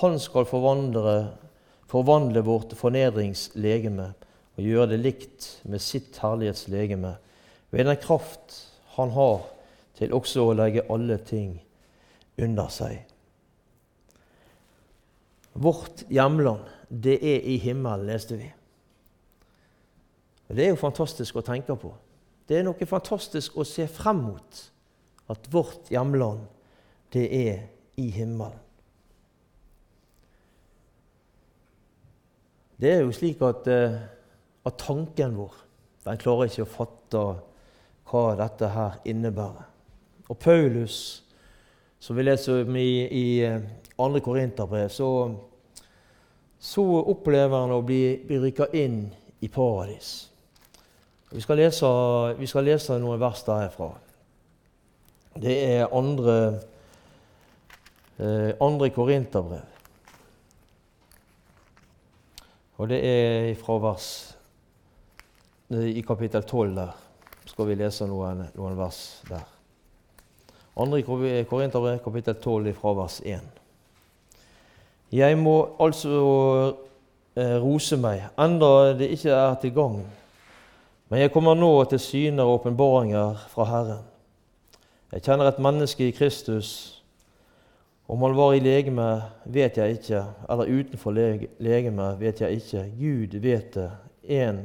Han 0.00 0.20
skal 0.22 0.46
forvandle, 0.46 1.32
forvandle 1.90 2.44
vårt 2.46 2.76
fornedringslegeme 2.78 4.06
og 4.54 4.62
gjøre 4.62 4.92
det 4.94 5.00
likt 5.02 5.48
med 5.66 5.82
sitt 5.82 6.22
herlighetslegeme, 6.22 7.16
ved 7.74 7.90
den 7.90 7.98
kraft 7.98 8.62
han 8.94 9.10
har 9.10 9.42
til 9.98 10.14
også 10.14 10.48
å 10.48 10.54
legge 10.56 10.86
alle 10.90 11.18
ting 11.22 11.56
under 12.40 12.70
seg. 12.72 13.02
Vårt 15.54 16.02
hjemland, 16.10 16.66
det 16.88 17.20
er 17.22 17.44
i 17.46 17.58
himmelen, 17.62 18.08
leste 18.08 18.38
vi. 18.38 18.48
Det 20.50 20.66
er 20.66 20.74
jo 20.74 20.80
fantastisk 20.80 21.38
å 21.38 21.44
tenke 21.46 21.76
på. 21.78 21.92
Det 22.44 22.58
er 22.58 22.66
noe 22.66 22.86
fantastisk 22.86 23.56
å 23.56 23.64
se 23.66 23.86
frem 23.88 24.20
mot. 24.26 24.64
At 25.30 25.46
vårt 25.52 25.88
hjemland, 25.94 26.42
det 27.14 27.24
er 27.30 27.62
i 27.96 28.10
himmelen. 28.12 28.60
Det 32.76 32.90
er 32.90 33.04
jo 33.06 33.12
slik 33.14 33.40
at, 33.46 33.68
eh, 33.70 33.94
at 34.66 34.78
tanken 34.82 35.36
vår 35.38 35.54
den 36.04 36.18
klarer 36.20 36.50
ikke 36.50 36.66
å 36.66 36.68
fatte 36.68 37.22
hva 38.10 38.24
dette 38.36 38.68
her 38.74 38.98
innebærer. 39.08 39.70
Og 40.28 40.38
Paulus, 40.38 41.24
som 42.00 42.16
vi 42.16 42.24
leser 42.24 42.64
om 42.64 42.76
i, 42.76 43.04
i 43.04 43.26
eh, 43.44 43.60
andre 44.00 44.22
Korinterbrev, 44.24 44.88
så, 44.88 45.08
så 46.60 46.84
opplever 47.02 47.58
han 47.58 47.74
å 47.74 47.82
bli, 47.84 48.16
bli 48.24 48.40
rykka 48.46 48.70
inn 48.76 49.02
i 49.44 49.50
paradis. 49.52 50.14
Vi 51.34 51.42
skal, 51.42 51.58
lese, 51.60 51.88
vi 52.38 52.48
skal 52.48 52.68
lese 52.68 52.96
noen 53.02 53.20
vers 53.20 53.42
derfra. 53.44 53.90
Det 55.34 55.54
er 55.66 55.92
andre, 55.92 56.36
eh, 58.16 58.52
andre 58.62 58.90
Korinterbrev. 58.94 59.70
Og 62.74 62.88
det 62.90 63.00
er 63.06 63.52
fra 63.54 63.76
vers 63.78 64.06
I 65.70 66.02
kapittel 66.02 66.42
12 66.42 66.74
der 66.74 66.90
skal 67.46 67.68
vi 67.68 67.76
lese 67.78 68.06
noen, 68.10 68.48
noen 68.56 68.74
vers 68.78 69.00
der. 69.28 69.53
Andre 70.76 71.02
Korinterbrev, 71.02 71.98
kapittel 72.02 72.34
12, 72.34 72.72
fra 72.74 72.92
vers 72.98 73.20
1. 73.24 73.40
Jeg 75.12 75.38
må 75.38 75.68
altså 75.78 76.14
eh, 77.36 77.62
rose 77.62 77.94
meg, 78.02 78.24
enda 78.40 78.90
det 78.98 79.12
ikke 79.14 79.30
er 79.30 79.54
til 79.62 79.74
gagn. 79.76 80.02
Men 81.08 81.22
jeg 81.22 81.30
kommer 81.30 81.54
nå 81.54 81.70
til 81.86 82.02
syner 82.02 82.42
og 82.42 82.58
åpenbaringer 82.58 83.46
fra 83.52 83.68
Herren. 83.70 84.02
Jeg 85.12 85.22
kjenner 85.22 85.52
et 85.52 85.62
menneske 85.62 86.08
i 86.08 86.16
Kristus. 86.16 86.72
Om 88.10 88.26
han 88.26 88.34
var 88.36 88.56
i 88.56 88.60
legeme, 88.64 89.08
vet 89.46 89.78
jeg 89.78 90.00
ikke, 90.00 90.24
eller 90.50 90.74
utenfor 90.74 91.14
legeme, 91.62 92.08
vet 92.18 92.40
jeg 92.42 92.58
ikke. 92.58 92.86
Gud 92.98 93.38
vet 93.40 93.74
det. 93.78 93.90
En 94.26 94.64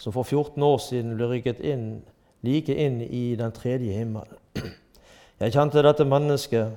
som 0.00 0.12
for 0.12 0.24
14 0.24 0.62
år 0.62 0.78
siden 0.80 1.18
ble 1.18 1.28
rykket 1.28 1.60
inn, 1.60 2.00
like 2.40 2.72
inn 2.72 3.02
i 3.04 3.34
den 3.36 3.52
tredje 3.52 3.92
himmel. 3.92 4.38
Jeg 5.40 5.54
kjente 5.54 5.82
dette 5.84 6.04
mennesket. 6.04 6.72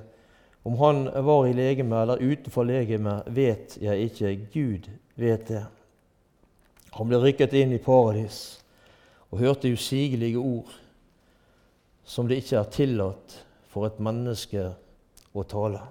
Om 0.64 0.76
han 0.80 1.04
var 1.26 1.46
i 1.46 1.52
legeme 1.52 1.98
eller 2.00 2.22
utenfor 2.22 2.64
legeme, 2.64 3.18
vet 3.26 3.76
jeg 3.80 4.06
ikke. 4.08 4.30
Gud 4.54 4.86
vet 5.20 5.48
det. 5.48 5.64
Han 6.96 7.10
ble 7.10 7.20
rykket 7.20 7.52
inn 7.58 7.74
i 7.74 7.82
paradis 7.82 8.62
og 9.34 9.42
hørte 9.42 9.72
usigelige 9.74 10.38
ord 10.38 10.70
som 12.06 12.28
det 12.28 12.38
ikke 12.40 12.60
er 12.60 12.70
tillatt 12.72 13.36
for 13.72 13.88
et 13.88 13.98
menneske 13.98 14.68
å 15.34 15.44
tale. 15.48 15.82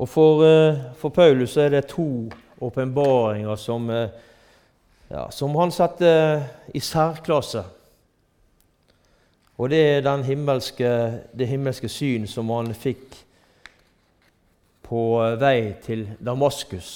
Og 0.00 0.08
For, 0.08 0.44
eh, 0.44 0.78
for 0.96 1.10
Paulus 1.10 1.56
er 1.56 1.68
det 1.68 1.88
to 1.88 2.30
åpenbaringer 2.60 3.56
som, 3.56 3.90
eh, 3.90 4.08
ja, 5.10 5.30
som 5.30 5.54
han 5.56 5.70
setter 5.70 6.42
i 6.74 6.80
særklasse. 6.80 7.64
Og 9.60 9.68
det 9.68 9.80
er 10.00 10.22
himmelske, 10.24 10.90
det 11.36 11.46
himmelske 11.50 11.88
syn 11.92 12.24
som 12.26 12.48
han 12.48 12.72
fikk 12.72 13.18
på 14.88 15.02
vei 15.36 15.74
til 15.84 16.06
Damaskus. 16.16 16.92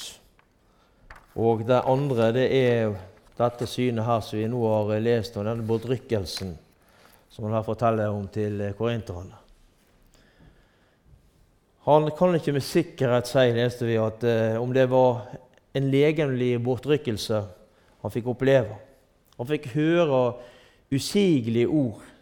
Og 1.37 1.67
det 1.69 1.83
andre 1.85 2.31
det 2.33 2.47
er 2.57 2.95
dette 3.37 3.69
synet 3.69 4.07
her 4.07 4.23
som 4.25 4.39
vi 4.39 4.47
nå 4.49 4.63
har 4.65 4.95
lest 5.05 5.37
om, 5.37 5.45
denne 5.45 5.67
bortrykkelsen 5.69 6.55
som 7.29 7.45
han 7.45 7.59
her 7.59 7.67
forteller 7.67 8.15
om 8.15 8.25
til 8.33 8.63
korinterne. 8.79 9.37
Han 11.85 12.09
kan 12.17 12.39
ikke 12.39 12.55
med 12.57 12.65
sikkerhet 12.65 13.29
si 13.29 13.45
leste 13.53 13.85
vi, 13.85 13.99
at 14.01 14.25
eh, 14.25 14.57
om 14.57 14.73
det 14.73 14.87
var 14.89 15.27
en 15.77 15.91
legemlig 15.93 16.55
bortrykkelse 16.65 17.43
han 18.01 18.15
fikk 18.15 18.33
oppleve. 18.33 18.79
Han 19.37 19.51
fikk 19.53 19.69
høre 19.75 20.25
usigelige 20.95 21.69
ord 21.69 22.14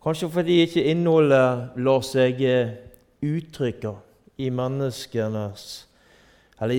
Kanskje 0.00 0.30
fordi 0.32 0.62
ikke 0.64 0.84
innholdet 0.88 1.76
lar 1.76 2.04
seg 2.06 2.38
eh, 2.40 2.70
uttrykke 3.20 3.92
i 4.40 4.48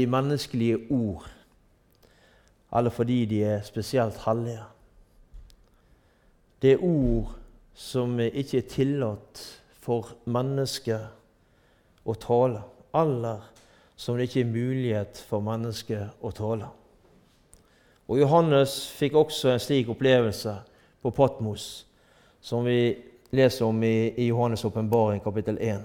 i 0.01 0.05
menneskelige 0.09 0.77
ord, 0.89 1.27
eller 2.73 2.89
fordi 2.89 3.25
de 3.25 3.43
er 3.43 3.61
spesielt 3.61 4.17
hellige. 4.25 4.63
Det 6.61 6.71
er 6.71 6.83
ord 6.83 7.35
som 7.73 8.19
ikke 8.19 8.57
er 8.57 8.69
tillatt 8.69 9.41
for 9.81 10.15
mennesket 10.25 12.05
å 12.05 12.17
tale, 12.17 12.61
eller 12.93 13.45
som 13.95 14.17
det 14.17 14.29
ikke 14.29 14.41
er 14.41 14.53
mulighet 14.53 15.21
for 15.29 15.45
mennesket 15.45 16.25
å 16.25 16.33
tale. 16.33 16.69
Og 18.09 18.17
Johannes 18.19 18.79
fikk 18.97 19.13
også 19.15 19.53
en 19.53 19.61
slik 19.61 19.89
opplevelse 19.93 20.57
på 21.01 21.13
Patmos, 21.15 21.85
som 22.41 22.65
vi 22.65 23.10
leser 23.31 23.65
om 23.65 23.83
i, 23.83 24.13
i 24.15 24.27
Johannes' 24.27 24.65
åpenbaring, 24.65 25.19
kapittel 25.19 25.57
1. 25.61 25.81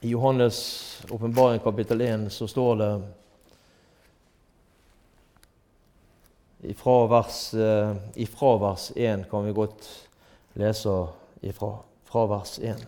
I 0.00 0.08
Johannes' 0.08 1.06
åpenbaring, 1.10 1.60
kapittel 1.60 2.00
1, 2.00 2.32
så 2.32 2.48
står 2.48 2.76
det 2.76 3.02
ifra 6.62 7.06
vers, 7.06 7.54
uh, 7.54 7.96
ifra 8.14 8.58
vers 8.58 8.92
1 8.96 9.30
kan 9.30 9.44
vi 9.44 9.52
godt 9.52 10.08
lese 10.52 11.06
ifra. 11.40 11.76
Fra 12.04 12.26
vers 12.26 12.58
1. 12.58 12.86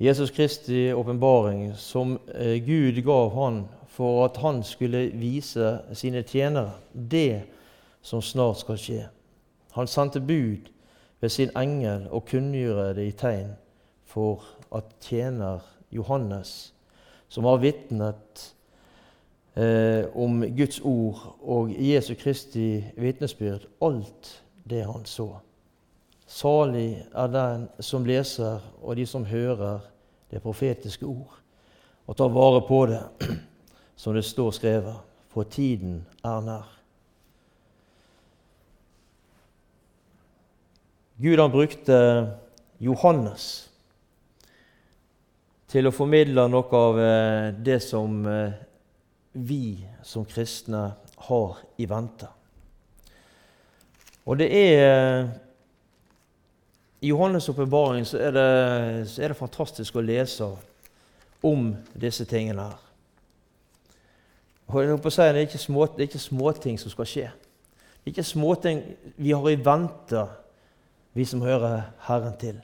Jesus 0.00 0.30
Kristi 0.30 0.92
åpenbaring, 0.92 1.74
som 1.74 2.18
eh, 2.34 2.64
Gud 2.64 3.02
gav 3.02 3.34
han 3.34 3.64
for 3.88 4.24
at 4.24 4.36
han 4.36 4.62
skulle 4.62 5.08
vise 5.18 5.78
sine 5.92 6.22
tjenere 6.22 6.70
det 6.92 7.42
som 8.02 8.22
snart 8.22 8.60
skal 8.60 8.78
skje. 8.78 9.00
Han 9.74 9.90
sendte 9.90 10.20
bud 10.20 10.70
ved 11.20 11.28
sin 11.34 11.50
engel 11.56 12.06
og 12.10 12.28
kunngjorde 12.30 12.92
det 12.94 13.08
i 13.08 13.16
tegn 13.18 13.50
for 14.06 14.44
at 14.74 14.84
tjener 15.02 15.66
Johannes, 15.90 16.74
som 17.28 17.44
har 17.44 17.58
vitnet 17.58 18.44
eh, 19.56 20.06
om 20.14 20.44
Guds 20.56 20.80
ord 20.80 21.36
og 21.42 21.74
Jesu 21.74 22.14
Kristi 22.14 22.84
vitnesbyrd, 22.96 23.66
alt 23.82 24.44
det 24.62 24.84
han 24.86 25.04
så. 25.04 25.32
Salig 26.28 27.06
er 27.16 27.30
den 27.32 27.68
som 27.80 28.04
leser, 28.04 28.60
og 28.84 28.98
de 28.98 29.06
som 29.08 29.24
hører 29.24 29.80
det 30.28 30.42
profetiske 30.44 31.06
ord, 31.08 31.38
og 32.06 32.16
tar 32.16 32.32
vare 32.32 32.60
på 32.68 32.82
det, 32.90 33.00
som 34.00 34.16
det 34.16 34.26
står 34.28 34.52
skrevet, 34.58 34.98
for 35.32 35.48
tiden 35.48 36.02
er 36.24 36.44
nær. 36.44 36.68
Gud 41.18 41.40
han 41.40 41.50
brukte 41.50 41.96
Johannes 42.78 43.48
til 45.68 45.88
å 45.88 45.92
formidle 45.92 46.44
noe 46.48 46.78
av 46.78 47.00
eh, 47.02 47.48
det 47.56 47.80
som 47.82 48.20
eh, 48.28 48.54
vi 49.32 49.80
som 50.06 50.28
kristne 50.28 50.84
har 51.28 51.58
i 51.80 51.88
vente. 51.90 52.28
Og 54.28 54.38
det 54.38 54.48
er 54.52 55.26
i 57.00 57.12
Johannes' 57.12 57.50
åpenbaring 57.50 58.04
så, 58.06 58.18
så, 59.06 59.22
er 59.22 59.28
det 59.28 59.38
fantastisk 59.38 59.96
å 59.96 60.02
lese 60.02 60.48
om 61.46 61.70
disse 61.94 62.26
tingene 62.26 62.64
her. 62.70 62.78
Og 64.68 64.82
jeg 64.82 64.90
håper 64.90 65.08
å 65.08 65.14
si, 65.14 65.22
Det 65.22 65.28
er 65.28 65.46
ikke, 65.46 65.58
små, 65.62 65.86
det 65.86 66.02
er 66.02 66.10
ikke 66.10 66.22
småting 66.26 66.78
som 66.78 66.92
skal 66.92 67.08
skje. 67.08 67.28
Det 67.28 68.10
er 68.10 68.16
ikke 68.16 68.24
småting 68.26 68.82
vi 69.16 69.30
har 69.32 69.46
i 69.50 69.60
vente, 69.60 70.26
vi 71.14 71.24
som 71.24 71.42
hører 71.42 71.86
Herren 72.08 72.36
til. 72.40 72.58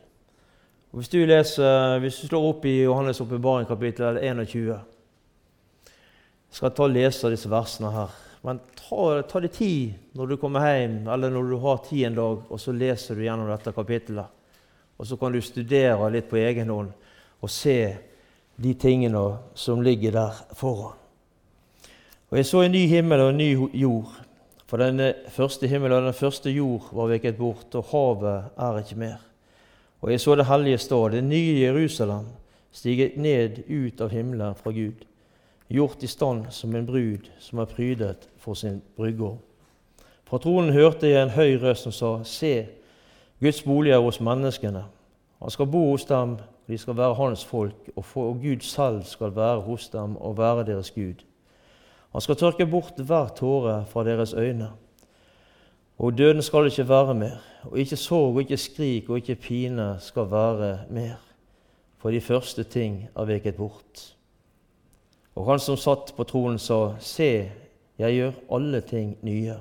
Og 0.92 1.00
Hvis 1.00 1.08
du, 1.08 1.18
leser, 1.26 1.98
hvis 1.98 2.20
du 2.20 2.26
slår 2.28 2.50
opp 2.50 2.66
i 2.66 2.84
Johannes' 2.84 3.22
åpenbaring 3.22 3.66
kapittel 3.66 4.18
21 4.18 4.66
Jeg 4.66 4.82
skal 6.50 6.70
ta 6.70 6.84
og 6.84 6.94
lese 6.94 7.30
disse 7.30 7.50
versene 7.50 7.90
her. 7.90 8.23
Men 8.44 8.58
ta, 8.76 9.22
ta 9.24 9.40
deg 9.40 9.52
tid 9.56 10.16
når 10.18 10.28
du 10.28 10.36
kommer 10.36 10.66
hjem, 10.68 10.98
eller 11.08 11.32
når 11.32 11.46
du 11.48 11.54
har 11.62 11.78
tid 11.86 12.10
en 12.10 12.18
dag, 12.18 12.42
og 12.52 12.60
så 12.60 12.74
leser 12.76 13.16
du 13.16 13.22
gjennom 13.24 13.48
dette 13.48 13.72
kapittelet. 13.72 14.42
Og 15.00 15.08
så 15.08 15.16
kan 15.16 15.32
du 15.32 15.40
studere 15.42 16.10
litt 16.12 16.28
på 16.28 16.36
egen 16.42 16.68
hånd 16.70 16.90
og 17.40 17.50
se 17.50 17.78
de 18.60 18.74
tingene 18.78 19.22
som 19.58 19.80
ligger 19.84 20.12
der 20.14 20.42
foran. 20.56 20.92
Og 22.28 22.38
Jeg 22.38 22.46
så 22.50 22.62
en 22.64 22.72
ny 22.72 22.84
himmel 22.90 23.20
og 23.20 23.32
en 23.32 23.40
ny 23.40 23.48
jord. 23.80 24.12
For 24.68 24.80
den 24.80 25.00
første 25.32 25.68
himmel 25.70 25.92
og 25.92 26.04
den 26.04 26.16
første 26.16 26.50
jord 26.50 26.88
var 26.92 27.10
veket 27.12 27.38
bort, 27.38 27.74
og 27.74 27.88
havet 27.92 28.52
er 28.58 28.80
ikke 28.80 29.00
mer. 29.00 29.24
Og 30.02 30.10
jeg 30.10 30.20
så 30.20 30.34
det 30.36 30.48
hellige 30.50 30.78
stad, 30.78 31.10
det 31.16 31.24
nye 31.24 31.60
Jerusalem, 31.60 32.28
stiget 32.72 33.16
ned 33.16 33.62
ut 33.68 34.00
av 34.04 34.12
himmelen 34.12 34.56
fra 34.58 34.72
Gud 34.74 35.04
gjort 35.68 36.02
i 36.02 36.06
stand 36.06 36.52
som 36.52 36.74
en 36.74 36.86
brud 36.86 37.30
som 37.40 37.58
er 37.62 37.70
prydet 37.70 38.28
for 38.44 38.54
sin 38.54 38.82
brygge. 38.96 39.32
Fra 40.28 40.38
tronen 40.38 40.72
hørte 40.72 41.08
jeg 41.08 41.22
en 41.22 41.32
høy 41.32 41.56
røst 41.62 41.88
som 41.88 41.94
sa, 41.94 42.12
Se, 42.28 42.66
Guds 43.40 43.62
bolig 43.64 43.92
er 43.92 44.02
hos 44.04 44.20
menneskene. 44.20 44.84
Han 45.40 45.52
skal 45.52 45.68
bo 45.68 45.90
hos 45.90 46.04
dem, 46.08 46.36
de 46.68 46.78
skal 46.78 46.96
være 46.96 47.16
hans 47.18 47.44
folk, 47.44 47.90
og, 47.96 48.04
for, 48.04 48.30
og 48.32 48.40
Gud 48.40 48.64
selv 48.64 49.02
skal 49.04 49.34
være 49.36 49.60
hos 49.66 49.88
dem 49.92 50.16
og 50.16 50.38
være 50.38 50.64
deres 50.64 50.90
Gud. 50.90 51.24
Han 52.12 52.20
skal 52.20 52.36
tørke 52.36 52.66
bort 52.66 53.00
hver 53.00 53.28
tåre 53.36 53.84
fra 53.90 54.04
deres 54.04 54.32
øyne. 54.32 54.70
Og 55.98 56.18
døden 56.18 56.42
skal 56.42 56.66
ikke 56.66 56.88
være 56.88 57.14
mer, 57.14 57.36
og 57.64 57.78
ikke 57.78 57.96
sorg 57.96 58.34
og 58.34 58.40
ikke 58.40 58.56
skrik 58.56 59.10
og 59.10 59.16
ikke 59.16 59.34
pine 59.34 59.96
skal 60.00 60.30
være 60.30 60.78
mer, 60.90 61.20
for 61.98 62.10
de 62.10 62.20
første 62.20 62.62
ting 62.62 63.08
er 63.16 63.24
veket 63.24 63.54
bort. 63.54 64.16
Og 65.34 65.50
han 65.50 65.58
som 65.58 65.76
satt 65.76 66.14
på 66.16 66.24
tronen, 66.24 66.58
sa, 66.58 66.94
Se, 67.00 67.50
jeg 67.98 68.16
gjør 68.16 68.32
alle 68.56 68.80
ting 68.80 69.16
nye. 69.22 69.56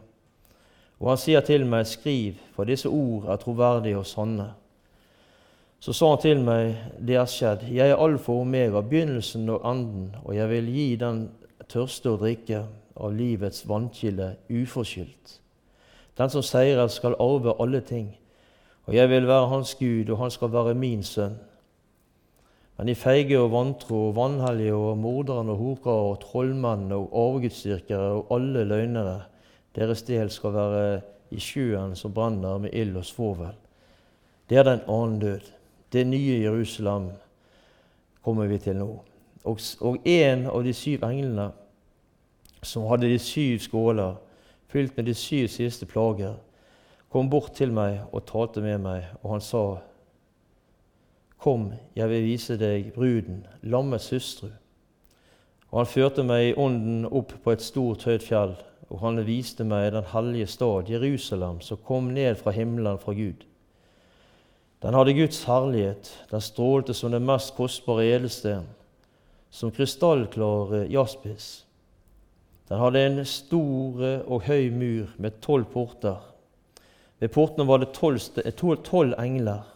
Og 0.99 1.09
han 1.11 1.19
sier 1.19 1.43
til 1.43 1.65
meg, 1.67 1.87
Skriv, 1.87 2.39
for 2.55 2.63
disse 2.69 2.89
ord 2.89 3.27
er 3.29 3.41
troverdige 3.41 3.97
og 3.99 4.05
sanne. 4.07 4.53
Så 5.83 5.93
sa 5.93 6.13
han 6.13 6.21
til 6.23 6.39
meg, 6.39 6.75
Det 7.07 7.15
er 7.15 7.25
skjedd. 7.25 7.67
Jeg 7.67 7.89
er 7.89 7.99
alfa 7.99 8.31
og 8.31 8.45
omega, 8.45 8.81
begynnelsen 8.81 9.49
og 9.49 9.61
enden, 9.71 10.15
og 10.23 10.35
jeg 10.35 10.49
vil 10.49 10.69
gi 10.71 10.95
den 10.95 11.29
tørste 11.67 12.13
å 12.13 12.17
drikke 12.17 12.63
av 12.95 13.11
livets 13.11 13.67
vannkilde 13.67 14.35
uforskyldt. 14.49 15.39
Den 16.17 16.29
som 16.29 16.41
seirer, 16.41 16.87
skal 16.87 17.17
arve 17.19 17.55
alle 17.59 17.81
ting. 17.81 18.13
Og 18.85 18.95
jeg 18.95 19.09
vil 19.09 19.27
være 19.27 19.47
hans 19.49 19.75
Gud, 19.75 20.09
og 20.09 20.17
han 20.17 20.31
skal 20.31 20.51
være 20.53 20.73
min 20.73 21.03
sønn. 21.03 21.35
Men 22.83 22.89
de 22.91 22.97
feige 22.99 23.37
og 23.39 23.53
vantro, 23.53 24.09
og 24.09 24.15
vanhellige 24.17 24.73
og 24.75 24.97
morderne 24.99 25.53
og 25.53 25.57
hokere 25.57 26.07
og 26.09 26.17
trollmennene 26.19 26.97
og 26.97 27.13
overgudsdyrkere 27.15 28.09
og 28.17 28.33
alle 28.35 28.65
løgnere, 28.67 29.21
deres 29.71 30.01
del 30.03 30.27
skal 30.27 30.51
være 30.51 30.81
i 31.31 31.39
sjøen 31.39 31.93
som 31.95 32.11
brenner 32.11 32.57
med 32.59 32.75
ild 32.75 32.97
og 32.99 33.05
svovel. 33.07 33.53
Det 34.49 34.59
er 34.59 34.67
den 34.67 34.83
annen 34.91 35.15
død. 35.21 35.47
Det 35.93 36.03
nye 36.07 36.41
Jerusalem 36.41 37.07
kommer 38.21 38.51
vi 38.51 38.59
til 38.59 38.75
nå. 38.75 38.89
Og, 39.45 39.63
og 39.79 40.03
en 40.03 40.45
av 40.51 40.59
de 40.67 40.75
syv 40.75 41.07
englene 41.07 41.47
som 42.67 42.91
hadde 42.91 43.13
de 43.13 43.19
syv 43.29 43.63
skåler 43.63 44.19
fylt 44.67 44.99
med 44.99 45.07
de 45.07 45.15
syv 45.15 45.47
siste 45.47 45.87
plager, 45.87 46.35
kom 47.07 47.31
bort 47.31 47.55
til 47.55 47.71
meg 47.71 48.01
og 48.11 48.27
talte 48.27 48.59
med 48.59 48.83
meg, 48.83 49.07
og 49.23 49.37
han 49.37 49.47
sa:" 49.47 49.65
Kom, 51.43 51.73
jeg 51.91 52.07
vil 52.07 52.23
vise 52.23 52.55
deg 52.55 52.93
bruden, 52.95 53.41
lammets 53.67 54.13
hustru. 54.13 54.47
Og 55.73 55.81
han 55.81 55.89
førte 55.91 56.23
meg 56.23 56.45
i 56.45 56.53
ånden 56.55 57.03
opp 57.09 57.33
på 57.43 57.51
et 57.51 57.65
stort, 57.65 58.05
høyt 58.07 58.23
fjell, 58.23 58.53
og 58.87 59.01
han 59.01 59.19
viste 59.27 59.65
meg 59.67 59.89
den 59.91 60.07
hellige 60.13 60.47
stad, 60.53 60.87
Jerusalem, 60.93 61.59
som 61.59 61.81
kom 61.83 62.13
ned 62.15 62.37
fra 62.39 62.53
himmelen 62.55 63.01
fra 63.01 63.11
Gud. 63.17 63.43
Den 64.85 64.95
hadde 64.95 65.17
Guds 65.17 65.41
herlighet, 65.49 66.13
den 66.31 66.45
strålte 66.47 66.95
som 66.95 67.11
den 67.11 67.27
mest 67.27 67.55
kostbare 67.59 68.05
edelsten, 68.05 68.63
som 69.51 69.71
krystallklar 69.75 70.85
jaspis. 70.91 71.65
Den 72.71 72.79
hadde 72.79 73.03
en 73.03 73.25
stor 73.27 74.07
og 74.23 74.47
høy 74.47 74.71
mur 74.71 75.11
med 75.19 75.43
tolv 75.43 75.67
porter. 75.75 76.23
Ved 77.19 77.35
portene 77.35 77.67
var 77.67 77.83
det 77.83 77.91
tolv 77.91 79.19
engler. 79.19 79.72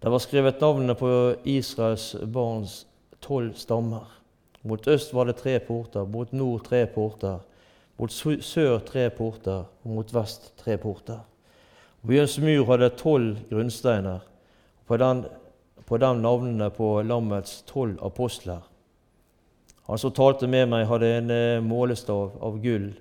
Det 0.00 0.08
var 0.08 0.18
skrevet 0.18 0.60
navnene 0.60 0.94
på 0.96 1.08
Israels 1.44 2.14
barns 2.22 2.86
tolv 3.20 3.52
stammer. 3.54 4.06
Mot 4.62 4.86
øst 4.88 5.12
var 5.12 5.26
det 5.28 5.36
tre 5.36 5.58
porter, 5.60 6.04
mot 6.04 6.32
nord 6.32 6.62
tre 6.64 6.86
porter, 6.86 7.38
mot 8.00 8.12
sør 8.12 8.78
tre 8.78 9.10
porter 9.10 9.66
og 9.84 9.90
mot 9.92 10.14
vest 10.14 10.52
tre 10.56 10.78
porter. 10.80 11.18
Byens 12.00 12.38
mur 12.40 12.64
hadde 12.70 12.88
tolv 12.96 13.42
grunnsteiner, 13.50 14.24
på 14.88 14.96
den, 14.96 15.24
på 15.84 15.98
dem 16.00 16.22
navnene 16.24 16.70
på 16.72 17.02
lammets 17.04 17.60
tolv 17.68 18.00
apostler. 18.04 18.64
Han 19.84 20.00
som 20.00 20.14
talte 20.16 20.48
med 20.48 20.70
meg, 20.72 20.86
hadde 20.88 21.12
en 21.18 21.30
eh, 21.34 21.60
målestav 21.60 22.38
av 22.40 22.56
gull 22.62 22.94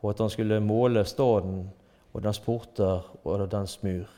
for 0.00 0.14
at 0.14 0.24
han 0.24 0.32
skulle 0.32 0.62
måle 0.64 1.04
staden 1.04 1.66
og 2.14 2.24
dens 2.24 2.40
porter 2.40 3.04
og 3.24 3.44
dens 3.52 3.76
mur. 3.84 4.08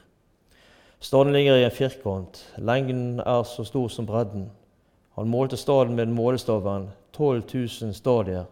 Staden 1.02 1.32
ligger 1.32 1.56
i 1.56 1.64
en 1.64 1.70
firkant. 1.74 2.38
Lengden 2.62 3.20
er 3.20 3.42
så 3.42 3.64
stor 3.66 3.88
som 3.90 4.06
bredden. 4.06 4.44
Han 5.18 5.28
målte 5.28 5.56
staden 5.58 5.96
med 5.98 6.12
målestaven 6.14 6.90
12 7.12 7.42
000 7.54 7.94
stadier. 7.94 8.44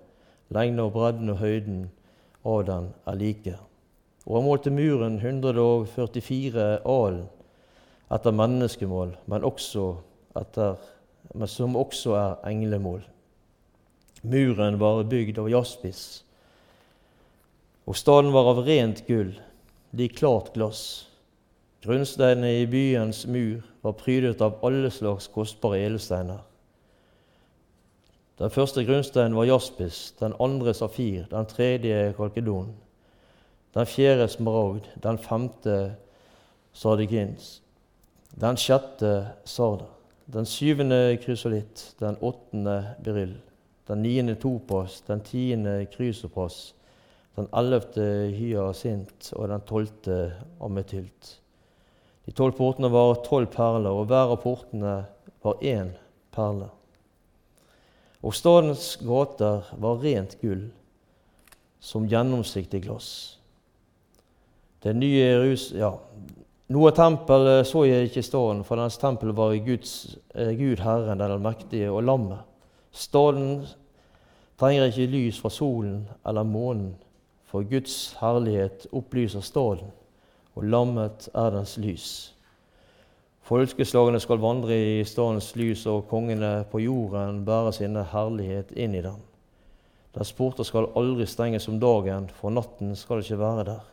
Lengden 0.50 0.80
og 0.82 0.92
bredden 0.92 1.30
og 1.30 1.38
høyden 1.38 1.84
av 2.42 2.64
den 2.66 2.88
er 3.06 3.18
like. 3.20 3.54
Og 4.26 4.40
han 4.40 4.48
målte 4.48 4.72
muren 4.74 5.20
144 5.20 6.64
alen 6.82 7.28
etter 8.10 8.34
menneskemål, 8.34 9.12
men, 9.30 9.46
også 9.46 9.84
etter, 10.40 10.74
men 11.34 11.48
som 11.48 11.78
også 11.78 12.16
er 12.18 12.48
englemål. 12.50 13.04
Muren 14.26 14.80
var 14.82 15.04
bygd 15.06 15.38
av 15.38 15.52
jaspis, 15.52 16.02
og 17.86 17.94
staden 17.96 18.34
var 18.34 18.50
av 18.50 18.64
rent 18.66 19.04
gull, 19.06 19.30
lik 19.94 20.18
klart 20.18 20.50
glass. 20.58 21.09
Grunnsteinene 21.84 22.60
i 22.60 22.66
byens 22.68 23.24
mur 23.26 23.62
var 23.82 23.96
prydet 23.96 24.42
av 24.44 24.58
alle 24.64 24.90
slags 24.92 25.28
kostbare 25.32 25.80
edelsteiner. 25.80 26.42
Den 28.40 28.52
første 28.52 28.84
grunnsteinen 28.84 29.36
var 29.36 29.48
jaspis, 29.48 30.12
den 30.20 30.36
andre 30.40 30.74
safir, 30.74 31.26
den 31.30 31.48
tredje 31.48 32.12
kalkedon, 32.16 32.74
den 33.74 33.86
fjerde 33.86 34.28
smaragd, 34.28 34.88
den 35.02 35.18
femte 35.18 35.76
sardikins, 36.72 37.60
den 38.40 38.56
sjette 38.56 39.14
sarder, 39.44 39.88
den 40.32 40.46
syvende 40.46 41.16
krysolitt, 41.22 41.94
den 42.00 42.16
åttende 42.20 42.94
beryll 43.04 43.38
den 43.90 44.02
niende 44.02 44.34
topas, 44.34 45.00
den 45.06 45.20
tiende 45.20 45.86
krysopas, 45.90 46.74
den 47.36 47.48
ellevte 47.56 48.04
hyasint 48.36 49.32
og 49.34 49.48
den 49.50 49.64
tolvte 49.66 50.18
ametylt. 50.62 51.40
De 52.30 52.34
tolv 52.38 52.54
portene 52.54 52.86
var 52.94 53.16
tolv 53.26 53.48
perler, 53.50 53.90
og 53.90 54.04
hver 54.06 54.30
av 54.30 54.36
portene 54.38 54.92
var 55.42 55.64
én 55.66 55.88
perle. 56.30 56.68
Og 58.22 58.36
stadens 58.38 58.92
gater 59.02 59.66
var 59.82 59.98
rent 59.98 60.36
gull, 60.38 60.68
som 61.82 62.06
gjennomsiktig 62.06 62.84
glass. 62.86 63.10
Det 64.78 64.94
nye 64.94 65.18
Jerus... 65.18 65.72
Ja, 65.74 65.90
noe 66.70 66.94
tempel 66.94 67.50
så 67.66 67.82
jeg 67.88 68.06
ikke 68.06 68.22
i 68.22 68.28
staden, 68.30 68.62
for 68.62 68.78
dens 68.78 69.02
tempel 69.02 69.34
var 69.34 69.56
i 69.56 69.64
Guds, 69.66 70.14
eh, 70.30 70.54
Gud 70.54 70.86
Herren, 70.86 71.18
den 71.18 71.34
allmektige, 71.34 71.90
og 71.90 72.04
lammet. 72.06 72.46
Staden 72.94 73.64
trenger 74.60 74.86
ikke 74.86 75.10
lys 75.10 75.42
fra 75.42 75.50
solen 75.50 76.04
eller 76.22 76.46
månen, 76.46 76.92
for 77.50 77.66
Guds 77.66 78.14
herlighet 78.20 78.86
opplyser 78.94 79.42
staden, 79.42 79.90
og 80.54 80.64
lammet 80.64 81.28
er 81.34 81.50
dens 81.54 81.76
lys. 81.78 82.10
Folkeslagene 83.50 84.20
skal 84.22 84.38
vandre 84.38 84.76
i 84.76 85.04
stadens 85.04 85.54
lys, 85.58 85.86
og 85.90 86.06
kongene 86.10 86.64
på 86.70 86.82
jorden 86.84 87.44
bære 87.46 87.72
sin 87.74 87.98
herlighet 88.12 88.70
inn 88.78 88.94
i 88.94 89.02
den. 89.02 89.18
Dens 90.14 90.32
porter 90.34 90.66
skal 90.66 90.90
aldri 90.98 91.26
stenges 91.26 91.68
om 91.70 91.80
dagen, 91.82 92.28
for 92.34 92.54
natten 92.54 92.96
skal 92.98 93.22
ikke 93.24 93.38
være 93.40 93.64
der. 93.72 93.84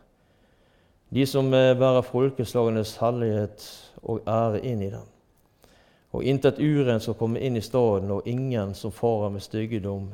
De 1.14 1.26
som 1.26 1.50
bærer 1.52 2.02
folkeslagenes 2.06 2.98
herlighet 3.02 3.66
og 4.04 4.22
ære 4.28 4.62
inn 4.66 4.82
i 4.82 4.92
den. 4.92 5.06
Og 6.12 6.24
intet 6.24 6.60
urent 6.60 7.04
skal 7.04 7.18
komme 7.20 7.42
inn 7.42 7.58
i 7.58 7.64
staden, 7.64 8.12
og 8.12 8.28
ingen 8.28 8.74
som 8.76 8.92
farer 8.92 9.34
med 9.34 9.46
styggedom 9.46 10.10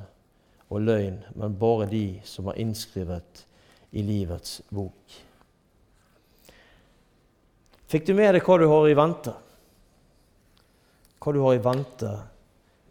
og 0.69 0.81
løgn, 0.81 1.19
men 1.35 1.59
bare 1.59 1.89
de 1.89 2.19
som 2.23 2.47
er 2.47 2.59
innskrevet 2.63 3.45
i 3.91 4.01
livets 4.01 4.61
bok. 4.71 5.19
Fikk 7.93 8.07
du 8.07 8.15
med 8.17 8.31
deg 8.33 8.41
hva 8.41 8.55
du 8.57 8.63
har 8.65 8.87
i 8.89 8.95
vente? 8.97 9.31
Hva 11.21 11.31
du 11.35 11.43
har 11.43 11.53
i 11.53 11.59
vente, 11.61 12.09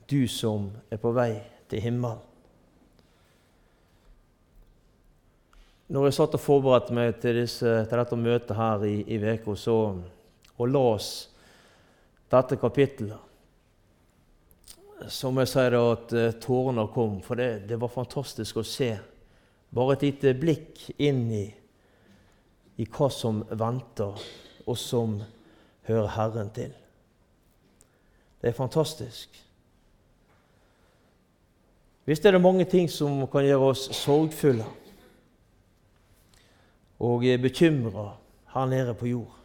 du 0.07 0.29
som 0.31 0.69
er 0.95 1.01
på 1.03 1.11
vei 1.17 1.33
til 1.67 1.83
himmelen? 1.83 2.21
Når 5.91 6.07
jeg 6.07 6.15
satt 6.21 6.37
og 6.38 6.41
forberedte 6.45 6.95
meg 6.95 7.17
til, 7.19 7.41
disse, 7.43 7.73
til 7.88 7.99
dette 7.99 8.19
møtet 8.21 8.55
her 8.55 8.85
i, 8.87 8.93
i 9.11 9.19
veka, 9.21 9.57
så 9.59 9.75
og 9.91 10.71
las 10.71 11.09
dette 12.31 12.61
kapittelet, 12.62 13.19
så 15.11 15.33
må 15.35 15.43
jeg 15.43 15.51
si 15.51 15.67
at 15.67 16.15
uh, 16.15 16.29
tårene 16.47 16.87
kom, 16.95 17.19
for 17.27 17.43
det, 17.43 17.67
det, 17.67 17.81
var 17.83 17.91
fantastisk 17.91 18.62
å 18.62 18.67
se. 18.67 18.93
Bare 19.75 19.99
et 19.99 20.07
lite 20.07 20.37
blikk 20.38 20.87
inn 21.03 21.27
i, 21.35 21.45
i 22.79 22.87
hva 22.87 23.11
som 23.11 23.43
venter, 23.51 24.23
og 24.66 24.79
som 24.79 25.18
hører 25.88 26.11
Herren 26.16 26.51
til. 26.55 26.72
Det 28.42 28.51
er 28.51 28.57
fantastisk. 28.59 29.38
Visst 32.05 32.25
er 32.27 32.35
det 32.35 32.42
mange 32.42 32.65
ting 32.67 32.90
som 32.90 33.21
kan 33.31 33.46
gjøre 33.46 33.71
oss 33.73 33.85
sorgfulle 33.94 34.67
og 37.02 37.27
bekymra 37.42 38.08
her 38.54 38.67
nede 38.71 38.94
på 38.94 39.06
jord. 39.06 39.38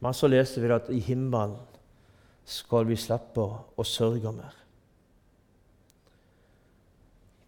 Men 0.00 0.12
så 0.12 0.28
leser 0.28 0.60
vi 0.60 0.72
at 0.74 0.90
i 0.92 1.00
himmelen 1.00 1.56
skal 2.44 2.84
vi 2.84 2.96
slippe 3.00 3.40
å 3.40 3.86
sørge 3.88 4.32
mer. 4.36 4.52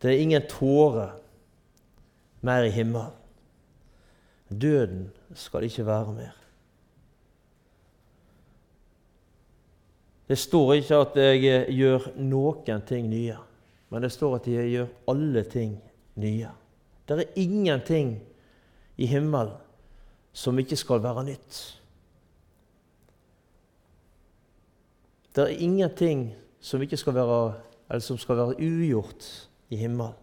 Det 0.01 0.13
er 0.13 0.23
ingen 0.25 0.49
tårer 0.49 1.13
mer 2.41 2.65
i 2.65 2.73
himmelen. 2.73 3.13
Døden 4.49 5.11
skal 5.35 5.65
ikke 5.67 5.87
være 5.87 6.13
mer. 6.13 6.37
Det 10.29 10.39
står 10.39 10.73
ikke 10.73 10.97
at 11.05 11.17
jeg 11.17 11.67
gjør 11.77 12.09
noen 12.19 12.83
ting 12.87 13.07
nye, 13.09 13.37
men 13.91 14.03
det 14.03 14.11
står 14.13 14.41
at 14.41 14.49
jeg 14.51 14.71
gjør 14.73 14.89
alle 15.13 15.43
ting 15.51 15.77
nye. 16.19 16.51
Det 17.07 17.19
er 17.21 17.39
ingenting 17.39 18.17
i 18.99 19.07
himmelen 19.07 19.55
som 20.37 20.59
ikke 20.59 20.77
skal 20.77 21.03
være 21.03 21.25
nytt. 21.25 21.61
Det 25.37 25.45
er 25.45 25.63
ingenting 25.63 26.35
som, 26.61 26.83
skal 26.83 27.15
være, 27.15 28.01
som 28.01 28.19
skal 28.19 28.37
være 28.37 28.59
ugjort 28.59 29.49
i 29.71 29.77
himmelen. 29.77 30.17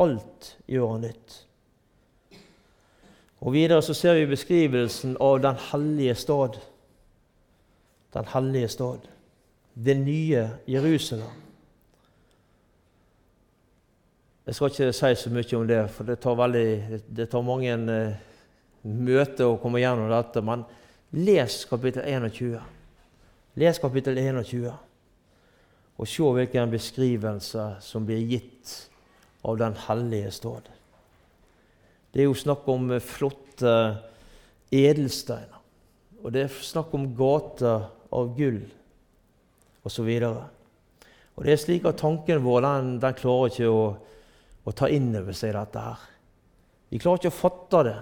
Alt 0.00 0.58
gjør 0.68 0.92
han 0.92 1.06
nytt. 1.06 1.40
Og 3.44 3.52
Videre 3.52 3.82
så 3.84 3.94
ser 3.94 4.16
vi 4.16 4.30
beskrivelsen 4.30 5.18
av 5.20 5.42
den 5.44 5.58
hellige 5.70 6.14
stad. 6.16 6.56
Den 8.14 8.28
hellige 8.32 8.68
stad. 8.72 9.08
Det 9.74 9.96
nye 9.96 10.50
Jerusalem. 10.68 11.42
Jeg 14.46 14.54
skal 14.54 14.70
ikke 14.70 14.92
si 14.92 15.14
så 15.16 15.32
mye 15.32 15.56
om 15.56 15.66
det, 15.68 15.82
for 15.90 16.08
det 16.08 16.18
tar, 16.20 16.36
veldig, 16.36 17.00
det 17.16 17.28
tar 17.32 17.44
mange 17.44 17.76
uh, 17.88 18.16
møter 18.82 19.48
å 19.48 19.58
komme 19.60 19.80
gjennom 19.80 20.12
dette. 20.12 20.42
Men 20.44 20.64
les 21.16 21.62
kapittel 21.68 22.04
21. 22.04 22.58
Les 23.60 23.80
kapittel 23.80 24.20
21, 24.20 24.68
og 25.96 26.08
se 26.10 26.30
hvilken 26.36 26.72
beskrivelse 26.72 27.68
som 27.84 28.04
blir 28.08 28.24
gitt 28.28 28.74
av 29.44 29.58
Den 29.60 29.76
hellige 29.86 30.30
stad. 30.32 30.73
Det 32.14 32.22
er 32.22 32.28
jo 32.28 32.36
snakk 32.38 32.68
om 32.70 32.92
flotte 33.02 33.74
edelsteiner. 34.70 35.58
Og 36.22 36.30
det 36.32 36.44
er 36.46 36.58
snakk 36.62 36.92
om 36.94 37.08
gater 37.18 37.88
av 38.14 38.28
gull 38.36 38.60
osv. 39.84 40.10
Og, 40.28 40.38
og 41.34 41.44
det 41.44 41.52
er 41.52 41.60
slik 41.60 41.88
at 41.90 41.98
tanken 42.00 42.44
vår 42.44 42.62
den, 42.64 42.92
den 43.02 43.16
klarer 43.18 43.50
ikke 43.50 43.70
å, 43.70 43.82
å 44.62 44.74
ta 44.78 44.88
inn 44.94 45.10
over 45.18 45.34
seg 45.36 45.56
dette 45.56 45.82
her. 45.82 46.04
Vi 46.94 47.00
klarer 47.02 47.18
ikke 47.18 47.34
å 47.34 47.40
fatte 47.40 47.82
det. 47.88 47.98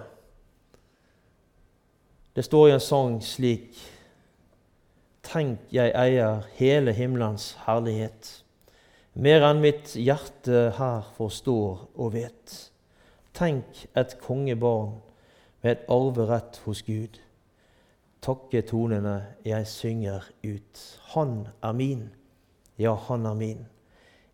Det 2.37 2.45
står 2.45 2.69
i 2.69 2.75
en 2.77 2.85
sang 2.91 3.17
slik 3.25 3.81
Tenk, 5.23 5.61
jeg 5.71 5.93
eier 5.95 6.43
hele 6.57 6.91
himmelens 6.93 7.53
herlighet, 7.63 8.27
mer 9.15 9.45
enn 9.47 9.61
mitt 9.63 9.93
hjerte 9.95 10.65
her 10.75 11.05
forstår 11.15 11.85
og 11.95 12.11
vet. 12.13 12.57
Tenk 13.33 13.87
et 13.97 14.17
kongebarn 14.21 14.99
med 15.61 15.71
et 15.71 15.85
arverett 15.89 16.61
hos 16.65 16.83
Gud. 16.85 17.17
Takke 18.21 18.61
tonene 18.61 19.15
jeg 19.45 19.67
synger 19.67 20.29
ut. 20.43 20.81
Han 21.15 21.47
er 21.63 21.71
min, 21.71 22.03
ja, 22.77 22.93
han 22.93 23.25
er 23.25 23.33
min. 23.33 23.65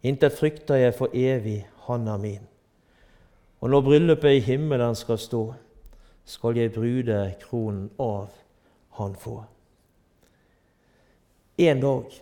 Intet 0.04 0.36
frykter 0.36 0.76
jeg 0.76 0.94
for 0.96 1.16
evig, 1.16 1.68
han 1.88 2.08
er 2.08 2.18
min. 2.18 2.44
Og 3.60 3.70
når 3.70 3.82
bryllupet 3.82 4.36
i 4.38 4.44
himmelen 4.44 4.96
skal 4.96 5.18
stå, 5.18 5.54
skal 6.26 6.58
jeg 6.58 6.74
brude 6.74 7.34
kronen 7.42 7.90
av 8.00 8.30
han 9.00 9.16
få. 9.16 9.40
En 11.58 11.82
dag 11.82 12.20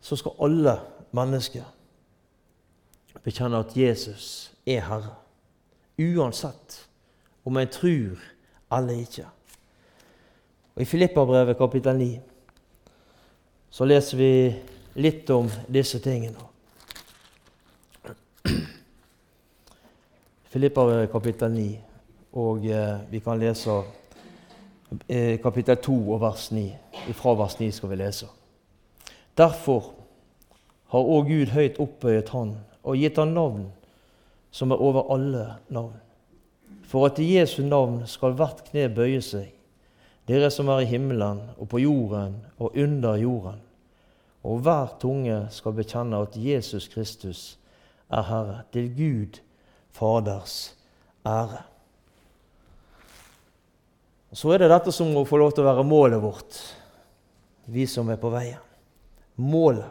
så 0.00 0.16
skal 0.16 0.38
alle 0.40 0.78
mennesker 1.12 1.66
bekjenne 3.24 3.58
at 3.58 3.76
Jesus 3.76 4.52
er 4.66 4.80
Herre. 4.86 5.14
Uansett 5.98 6.88
om 7.44 7.56
en 7.56 7.68
tror 7.68 8.18
eller 8.72 9.00
ikke. 9.00 9.26
Og 10.76 10.82
I 10.82 10.84
Filippabrevet 10.84 11.56
kapittel 11.58 11.96
9 11.96 12.20
så 13.70 13.84
leser 13.84 14.16
vi 14.16 14.32
litt 15.02 15.30
om 15.30 15.48
disse 15.68 15.98
tingene. 16.02 16.38
Filippabrevet 20.48 21.10
kapittel 21.12 21.50
9, 21.52 21.66
og 22.40 22.64
eh, 22.66 23.00
vi 23.10 23.20
kan 23.20 23.38
lese 23.38 23.74
eh, 25.08 25.36
kapittel 25.42 25.76
2 25.76 25.96
og 26.14 26.20
vers 26.22 26.48
9. 26.52 26.64
Fra 27.12 27.34
vers 27.36 27.58
9 27.60 27.68
skal 27.72 27.92
vi 27.92 27.98
lese. 28.00 28.30
Derfor 29.36 29.92
har 30.88 31.04
òg 31.04 31.28
Gud 31.28 31.52
høyt 31.52 31.76
opphøyet 31.78 32.32
Han 32.32 32.56
og 32.82 32.96
gitt 32.96 33.18
Han 33.18 33.34
navn 33.34 33.66
som 34.50 34.72
er 34.72 34.82
over 34.82 35.12
alle 35.12 35.44
navn. 35.68 35.96
For 36.88 37.08
at 37.08 37.18
i 37.20 37.36
Jesu 37.36 37.62
navn 37.62 38.00
skal 38.08 38.36
hvert 38.36 38.64
kne 38.70 38.88
bøye 38.92 39.20
seg, 39.24 39.50
dere 40.28 40.50
som 40.52 40.70
er 40.72 40.84
i 40.84 40.88
himmelen 40.88 41.42
og 41.56 41.68
på 41.72 41.82
jorden 41.82 42.38
og 42.56 42.76
under 42.76 43.16
jorden. 43.20 43.60
Og 44.48 44.62
hver 44.64 44.94
tunge 45.00 45.40
skal 45.52 45.76
bekjenne 45.76 46.20
at 46.24 46.36
Jesus 46.36 46.88
Kristus 46.88 47.58
er 48.08 48.24
Herre, 48.24 48.62
til 48.72 48.88
Gud 48.96 49.40
Faders 49.92 50.74
ære. 51.26 51.64
Så 54.32 54.52
er 54.52 54.62
det 54.62 54.70
dette 54.72 54.92
som 54.92 55.10
må 55.12 55.24
få 55.28 55.40
lov 55.40 55.54
til 55.56 55.64
å 55.64 55.70
være 55.70 55.86
målet 55.88 56.20
vårt, 56.22 56.58
vi 57.68 57.86
som 57.88 58.08
er 58.12 58.20
på 58.20 58.30
veien. 58.32 58.60
Målet 59.40 59.88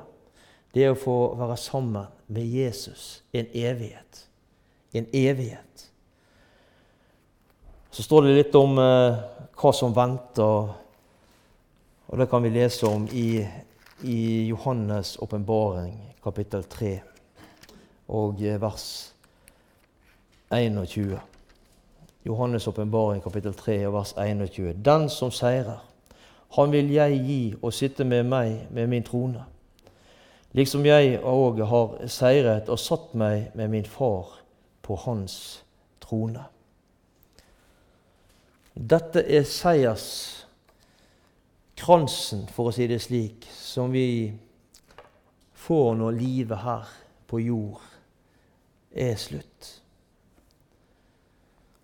det 0.73 0.85
er 0.85 0.93
å 0.93 0.99
få 0.99 1.17
være 1.37 1.57
sammen 1.57 2.16
med 2.27 2.45
Jesus 2.45 3.23
en 3.31 3.47
evighet 3.53 4.27
en 4.91 5.05
evighet. 5.13 5.91
Så 7.89 8.03
står 8.03 8.21
det 8.21 8.35
litt 8.35 8.55
om 8.55 8.77
eh, 8.79 9.17
hva 9.57 9.73
som 9.73 9.95
venter, 9.95 10.73
og 12.07 12.19
det 12.19 12.27
kan 12.31 12.43
vi 12.45 12.53
lese 12.53 12.87
om 12.87 13.07
i, 13.11 13.41
i 14.03 14.19
Johannes' 14.51 15.17
åpenbaring, 15.23 15.95
kapittel 16.23 16.63
3, 16.63 16.93
og 18.13 18.43
eh, 18.43 18.59
vers 18.61 18.87
21. 20.53 21.17
Johannes' 22.27 22.69
åpenbaring, 22.69 23.23
kapittel 23.23 23.55
3, 23.57 23.79
og 23.87 23.97
vers 23.97 24.13
21. 24.17 24.77
Den 24.85 25.09
som 25.09 25.33
seirer, 25.33 25.83
han 26.55 26.71
vil 26.71 26.93
jeg 26.93 27.21
gi 27.27 27.41
å 27.59 27.73
sitte 27.75 28.05
med 28.07 28.29
meg 28.29 28.69
med 28.71 28.87
min 28.91 29.03
trone, 29.03 29.43
liksom 30.55 30.85
jeg 30.85 31.19
òg 31.19 31.59
har 31.67 32.07
seiret 32.11 32.69
og 32.69 32.79
satt 32.79 33.13
meg 33.17 33.51
med 33.57 33.69
min 33.73 33.85
far 33.85 34.25
på 34.85 34.95
hans 35.03 35.63
trone. 36.03 36.43
Dette 38.77 39.19
er 39.25 39.43
seierskransen, 39.49 42.47
for 42.53 42.67
å 42.69 42.71
si 42.75 42.87
det 42.87 43.01
slik, 43.01 43.47
som 43.51 43.91
vi 43.91 44.37
får 45.67 45.95
når 45.97 46.19
livet 46.19 46.61
her 46.61 46.85
på 47.27 47.39
jord 47.41 47.81
er 48.93 49.15
slutt. 49.19 49.81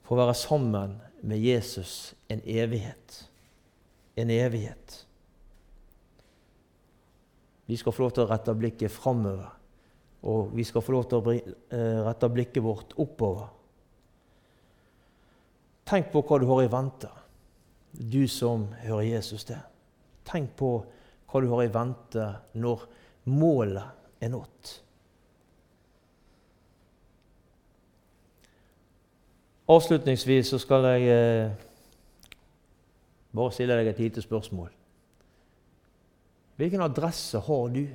For 0.03 0.15
å 0.15 0.21
være 0.21 0.37
sammen 0.37 1.01
med 1.25 1.41
Jesus 1.41 2.13
en 2.29 2.41
evighet. 2.45 3.23
En 4.15 4.29
evighet. 4.29 5.02
Vi 7.67 7.77
skal 7.79 7.95
få 7.95 8.05
lov 8.05 8.15
til 8.15 8.25
å 8.25 8.31
rette 8.31 8.55
blikket 8.57 8.91
framover 8.91 9.51
og 10.23 10.53
vi 10.55 10.63
skal 10.63 10.83
få 10.83 10.95
lov 10.95 11.09
til 11.11 11.19
å 11.19 11.33
eh, 11.35 11.99
rette 12.05 12.29
blikket 12.31 12.63
vårt 12.63 12.95
oppover. 12.99 13.49
Tenk 15.89 16.13
på 16.13 16.21
hva 16.23 16.39
du 16.39 16.47
har 16.47 16.63
i 16.63 16.71
vente, 16.71 17.09
du 17.91 18.23
som 18.31 18.69
hører 18.85 19.09
Jesus 19.09 19.43
til. 19.49 19.59
Tenk 20.27 20.55
på 20.59 20.77
hva 21.27 21.41
du 21.43 21.49
har 21.51 21.65
i 21.65 21.73
vente 21.73 22.29
når 22.55 22.85
målet 23.27 24.23
er 24.23 24.31
nådd. 24.31 24.71
Avslutningsvis 29.73 30.53
så 30.53 30.59
skal 30.59 30.87
jeg 30.93 31.11
eh, 31.11 31.67
bare 33.35 33.51
stille 33.55 33.75
deg 33.79 33.91
et 33.91 34.01
lite 34.05 34.23
spørsmål. 34.23 34.71
Hvilken 36.57 36.81
adresse 36.85 37.39
har 37.39 37.69
du? 37.73 37.87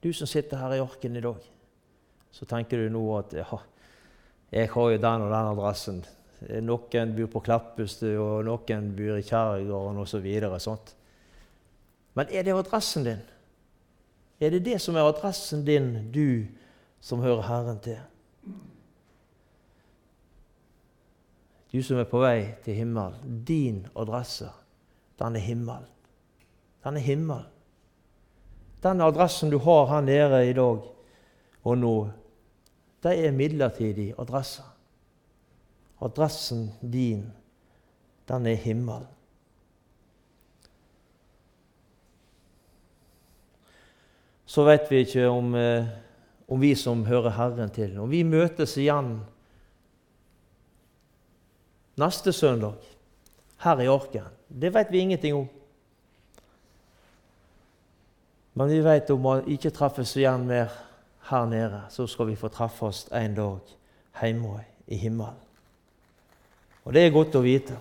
Du 0.00 0.12
som 0.12 0.28
sitter 0.28 0.60
her 0.60 0.74
i 0.76 0.80
Orken 0.84 1.16
i 1.16 1.22
dag, 1.24 1.44
så 2.30 2.44
tenker 2.44 2.82
du 2.82 2.90
nå 2.92 3.04
at 3.16 3.32
ja, 3.38 3.60
jeg 4.52 4.68
har 4.70 4.90
jo 4.92 4.98
den 5.00 5.24
og 5.24 5.32
den 5.32 5.52
adressen. 5.54 6.02
Noen 6.62 7.14
bor 7.16 7.30
på 7.32 7.40
Kleppestø, 7.46 8.10
og 8.20 8.44
noen 8.44 8.90
bor 8.98 9.16
i 9.16 9.24
Kjerrgarden 9.24 10.02
osv. 10.02 10.26
Så 10.60 10.76
Men 12.14 12.28
er 12.28 12.44
det 12.44 12.54
adressen 12.54 13.04
din? 13.04 13.22
Er 14.40 14.50
det 14.50 14.64
det 14.66 14.80
som 14.82 14.96
er 14.96 15.08
adressen 15.08 15.64
din, 15.64 16.12
du 16.12 16.44
som 17.00 17.24
hører 17.24 17.48
Herren 17.48 17.80
til? 17.80 17.98
Du 21.72 21.80
som 21.82 21.98
er 21.98 22.06
på 22.06 22.20
vei 22.22 22.54
til 22.62 22.76
himmelen. 22.78 23.42
Din 23.46 23.86
adresse, 23.96 24.52
den 25.18 25.36
er 25.36 25.42
himmelen. 25.42 25.93
Den 26.84 26.96
er 26.96 27.00
himmelen. 27.00 27.50
Den 28.82 29.00
adressen 29.00 29.50
du 29.50 29.58
har 29.58 29.86
her 29.88 30.00
nede 30.04 30.42
i 30.50 30.52
dag 30.52 30.82
og 31.64 31.78
nå, 31.80 31.94
det 33.04 33.16
er 33.24 33.32
midlertidig 33.32 34.12
adresse. 34.20 34.62
Adressen 36.04 36.68
din, 36.80 37.24
den 38.28 38.46
er 38.46 38.60
himmelen. 38.60 39.08
Så 44.44 44.64
vet 44.64 44.90
vi 44.90 45.00
ikke 45.02 45.28
om, 45.28 45.54
eh, 45.54 45.86
om 46.48 46.60
vi 46.60 46.74
som 46.74 47.04
hører 47.04 47.30
Herren 47.30 47.70
til, 47.70 47.96
om 47.98 48.10
vi 48.10 48.22
møtes 48.22 48.76
igjen 48.76 49.16
neste 51.96 52.32
søndag 52.32 52.76
her 53.64 53.80
i 53.80 53.88
Arken. 53.88 54.28
Det 54.48 54.74
vet 54.74 54.92
vi 54.92 54.98
ingenting 54.98 55.34
om. 55.34 55.48
Men 58.54 58.70
vi 58.70 58.80
vet 58.84 59.10
om 59.10 59.24
vi 59.24 59.56
ikke 59.56 59.72
treffes 59.74 60.14
igjen 60.16 60.46
mer 60.46 60.70
her 61.30 61.46
nede, 61.50 61.80
så 61.90 62.06
skal 62.06 62.28
vi 62.28 62.38
få 62.38 62.50
treffe 62.52 62.86
oss 62.86 63.06
en 63.12 63.34
dag 63.34 63.72
hjemme 64.20 64.60
i 64.86 64.98
himmelen. 65.00 65.40
Og 66.84 66.92
det 66.92 67.02
er 67.02 67.14
godt 67.14 67.34
å 67.34 67.42
vite. 67.42 67.76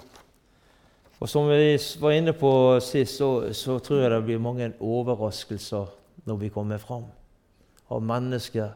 Og 1.19 1.29
som 1.29 1.47
vi 1.47 1.75
var 2.01 2.15
inne 2.15 2.33
på 2.35 2.51
sist, 2.83 3.19
så, 3.19 3.51
så 3.53 3.77
tror 3.83 4.01
jeg 4.01 4.11
det 4.11 4.23
blir 4.25 4.41
mange 4.41 4.71
overraskelser 4.79 5.91
når 6.27 6.39
vi 6.39 6.51
kommer 6.51 6.81
fram. 6.81 7.05
Av 7.91 8.01
mennesker 8.03 8.71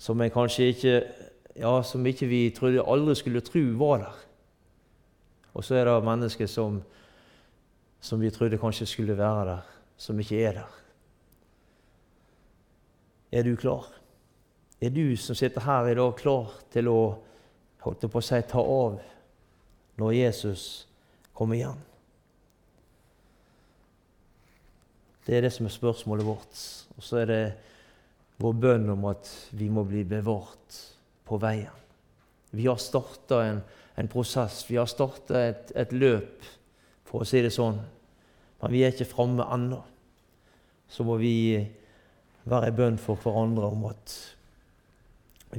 som 0.00 0.20
vi 0.20 0.30
kanskje 0.32 0.68
ikke 0.72 0.96
ja, 1.56 1.72
som 1.84 2.06
ikke 2.06 2.28
vi 2.30 2.42
trodde 2.56 2.84
aldri 2.88 3.16
skulle 3.18 3.42
tro 3.44 3.62
var 3.80 4.04
der. 4.06 4.20
Og 5.52 5.64
så 5.64 5.76
er 5.76 5.88
det 5.88 5.98
mennesker 6.04 6.48
som, 6.48 6.80
som 8.00 8.20
vi 8.20 8.30
trodde 8.32 8.60
kanskje 8.60 8.88
skulle 8.88 9.18
være 9.18 9.44
der, 9.50 9.66
som 9.96 10.20
ikke 10.20 10.40
er 10.40 10.62
der. 10.62 10.81
Er 13.32 13.46
du 13.46 13.56
klar? 13.56 13.86
Er 14.82 14.90
du 14.90 15.16
som 15.16 15.36
sitter 15.38 15.64
her 15.64 15.88
i 15.88 15.94
dag, 15.96 16.16
klar 16.18 16.52
til 16.72 16.90
å 16.90 16.98
holdt 17.84 18.04
på 18.10 18.20
å 18.20 18.24
si, 18.24 18.40
ta 18.44 18.60
av 18.60 18.98
når 20.00 20.14
Jesus 20.18 20.66
kommer 21.32 21.56
igjen? 21.56 21.80
Det 25.22 25.38
er 25.38 25.46
det 25.46 25.52
som 25.54 25.68
er 25.68 25.74
spørsmålet 25.74 26.26
vårt. 26.26 26.62
Og 26.98 27.06
så 27.06 27.22
er 27.22 27.30
det 27.30 27.42
vår 28.42 28.56
bønn 28.58 28.90
om 28.92 29.06
at 29.12 29.30
vi 29.54 29.68
må 29.70 29.84
bli 29.86 30.02
bevart 30.08 30.80
på 31.28 31.38
veien. 31.40 31.78
Vi 32.52 32.66
har 32.66 32.80
starta 32.82 33.38
en, 33.46 33.62
en, 33.96 34.08
prosess, 34.12 34.64
vi 34.68 34.76
har 34.76 34.90
starta 34.90 35.40
et, 35.40 35.70
et, 35.78 35.92
løp, 35.94 36.42
for 37.08 37.22
å 37.22 37.28
si 37.28 37.40
det 37.40 37.52
sånn. 37.54 37.78
Men 38.60 38.74
vi 38.74 38.82
er 38.84 38.92
ikke 38.92 39.08
framme 39.08 39.46
ennå. 39.54 39.78
Så 40.90 41.06
må 41.06 41.16
vi 41.22 41.62
være 42.48 42.70
i 42.70 42.76
bønn 42.76 42.98
for 43.00 43.20
hverandre 43.22 43.70
om 43.70 43.84
at 43.90 44.14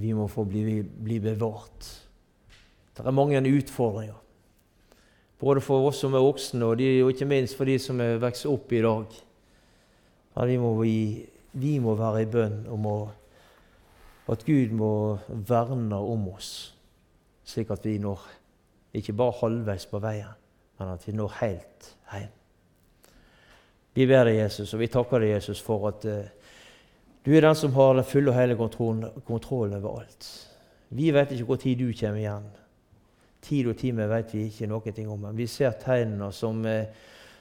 vi 0.02 0.14
må 0.18 0.28
få 0.28 0.46
bli, 0.50 0.82
bli 0.82 1.20
bevart. 1.22 1.90
Det 2.94 3.06
er 3.06 3.16
mange 3.16 3.42
utfordringer. 3.42 4.20
Både 5.40 5.62
for 5.62 5.90
oss 5.90 6.00
som 6.00 6.14
er 6.16 6.24
voksne, 6.24 6.66
og, 6.66 6.78
de, 6.80 6.88
og 7.04 7.12
ikke 7.12 7.28
minst 7.28 7.58
for 7.58 7.68
de 7.68 7.76
som 7.82 8.00
er 8.02 8.22
vokst 8.22 8.48
opp 8.48 8.72
i 8.72 8.82
dag. 8.84 9.18
Men 10.36 10.50
vi 10.50 10.60
må, 10.62 10.70
vi, 10.80 10.98
vi 11.60 11.74
må 11.84 11.96
være 12.00 12.24
i 12.24 12.30
bønn 12.32 12.62
om 12.72 12.88
å, 12.90 12.98
at 14.32 14.46
Gud 14.48 14.72
må 14.78 14.94
verne 15.28 16.00
om 16.00 16.30
oss, 16.32 16.54
slik 17.46 17.74
at 17.76 17.84
vi 17.86 17.98
når 18.02 18.24
ikke 18.96 19.18
bare 19.18 19.36
halvveis 19.42 19.86
på 19.90 20.00
veien, 20.02 20.32
men 20.80 20.94
at 20.94 21.04
vi 21.08 21.18
når 21.18 21.36
helt 21.42 21.90
hjem. 22.14 22.32
Vi 23.94 24.08
ber 24.10 24.26
deg, 24.26 24.40
Jesus, 24.40 24.72
og 24.74 24.82
vi 24.82 24.90
takker 24.90 25.22
deg, 25.22 25.36
Jesus, 25.36 25.60
for 25.62 25.92
at 25.92 26.08
uh, 26.10 26.43
du 27.26 27.32
er 27.32 27.41
den 27.41 27.55
som 27.55 27.74
har 27.74 27.95
den 27.95 28.03
fulle 28.03 28.32
og 28.32 28.36
hele 28.36 28.57
kontrollen 28.57 29.78
over 29.80 30.01
alt. 30.01 30.28
Vi 30.93 31.11
vet 31.13 31.32
ikke 31.32 31.47
hvor 31.47 31.61
tid 31.61 31.80
du 31.80 31.93
kommer 31.95 32.19
igjen. 32.19 32.49
Tid 33.43 33.67
og 33.67 33.78
time 33.80 34.07
vet 34.11 34.34
vi 34.36 34.45
ikke 34.47 34.67
noe 34.67 34.93
om, 35.07 35.19
men 35.26 35.38
vi 35.38 35.47
ser 35.47 35.76
tegnene 35.80 36.32
som, 36.32 36.65
eh, 36.65 36.86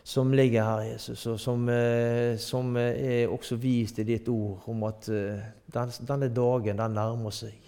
som 0.05 0.33
ligger 0.33 0.65
her, 0.65 0.83
Jesus, 0.93 1.27
og 1.27 1.39
som, 1.41 1.69
eh, 1.69 2.37
som, 2.39 2.77
er 2.77 3.29
også 3.29 3.57
vist 3.57 3.99
i 3.99 4.05
ditt 4.05 4.29
ord, 4.29 4.63
om 4.67 4.83
at 4.85 5.09
eh, 5.09 5.43
denne 5.71 6.29
dagen, 6.29 6.79
den 6.79 6.95
nærmer 6.95 7.31
seg. 7.31 7.59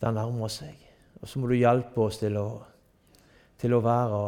Den 0.00 0.14
nærmer 0.14 0.48
seg. 0.48 0.76
Og 1.22 1.28
så 1.28 1.38
må 1.38 1.48
du 1.48 1.56
hjelpe 1.56 2.00
oss 2.00 2.18
til 2.20 2.36
å, 2.36 2.48
til 3.58 3.72
å 3.72 3.80
være 3.80 4.22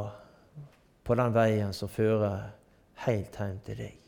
på 1.04 1.14
den 1.14 1.34
veien 1.34 1.72
som 1.72 1.88
fører 1.88 2.48
helt 3.04 3.36
hjem 3.36 3.60
til 3.64 3.76
deg. 3.84 4.07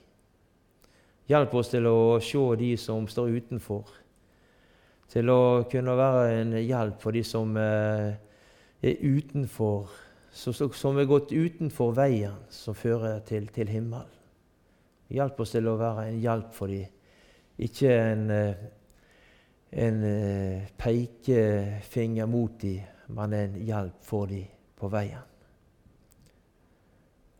Hjelp 1.30 1.52
oss 1.54 1.68
til 1.70 1.86
å 1.86 2.18
se 2.18 2.40
de 2.58 2.72
som 2.80 3.04
står 3.06 3.28
utenfor. 3.38 3.90
Til 5.10 5.30
å 5.30 5.62
kunne 5.70 5.92
være 5.94 6.22
en 6.40 6.54
hjelp 6.58 6.96
for 7.02 7.14
de 7.14 7.22
som 7.26 7.52
eh, 7.58 8.16
er 8.82 9.04
utenfor, 9.04 9.90
som 10.34 10.98
er 10.98 11.06
gått 11.06 11.30
utenfor 11.30 11.92
veien 11.94 12.34
som 12.50 12.74
fører 12.74 13.20
til, 13.28 13.46
til 13.54 13.70
himmelen. 13.70 14.10
Hjelp 15.10 15.38
oss 15.42 15.54
til 15.54 15.66
å 15.70 15.76
være 15.78 16.08
en 16.08 16.18
hjelp 16.22 16.54
for 16.54 16.70
dem, 16.70 16.90
ikke 17.62 17.92
en, 17.94 18.24
eh, 18.30 18.64
en 19.86 20.04
eh, 20.06 20.66
pekefinger 20.78 22.30
mot 22.30 22.56
dem, 22.62 22.86
men 23.14 23.36
en 23.38 23.54
hjelp 23.66 24.02
for 24.06 24.30
dem 24.30 24.50
på 24.78 24.90
veien. 24.90 25.22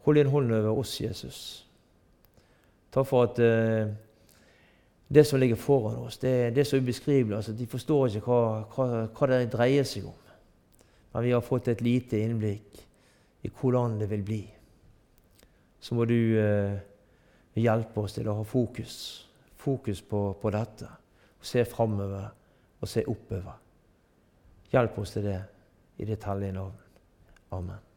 Hold 0.06 0.18
din 0.18 0.30
hånd 0.30 0.54
over 0.60 0.78
oss, 0.78 0.94
Jesus. 1.00 1.69
Takk 2.90 3.06
for 3.06 3.28
at 3.28 3.38
uh, 3.38 3.90
det 5.10 5.24
som 5.26 5.40
ligger 5.40 5.58
foran 5.58 5.98
oss, 6.04 6.18
det, 6.22 6.54
det 6.54 6.62
er 6.62 6.68
så 6.68 6.78
ubeskrivelig. 6.78 7.36
Altså, 7.36 7.52
de 7.52 7.66
forstår 7.66 8.06
ikke 8.06 8.26
hva, 8.26 8.42
hva, 8.74 8.86
hva, 9.06 9.30
det 9.30 9.50
dreier 9.52 9.86
seg 9.86 10.06
om. 10.10 10.16
Men 11.10 11.26
vi 11.26 11.34
har 11.34 11.42
fått 11.42 11.70
et 11.70 11.82
lite 11.82 12.20
innblikk 12.22 12.82
i 13.42 13.50
hvordan 13.50 13.98
det 13.98 14.10
vil 14.10 14.22
bli. 14.26 14.42
Så 15.80 15.96
må 15.96 16.06
du 16.06 16.18
uh, 16.38 16.76
hjelpe 17.58 18.04
oss 18.04 18.14
til 18.18 18.28
å 18.30 18.38
ha 18.38 18.46
fokus, 18.46 18.96
fokus 19.58 20.02
på, 20.06 20.24
på 20.40 20.54
dette. 20.54 20.90
Og 21.40 21.50
se 21.50 21.64
framover 21.66 22.28
og 22.80 22.88
se 22.88 23.04
oppover. 23.08 23.58
Hjelp 24.70 24.98
oss 25.02 25.16
til 25.16 25.26
det 25.26 25.40
i 25.98 26.08
ditt 26.08 26.24
hellige 26.24 26.56
navn. 26.56 26.82
Amen. 27.50 27.89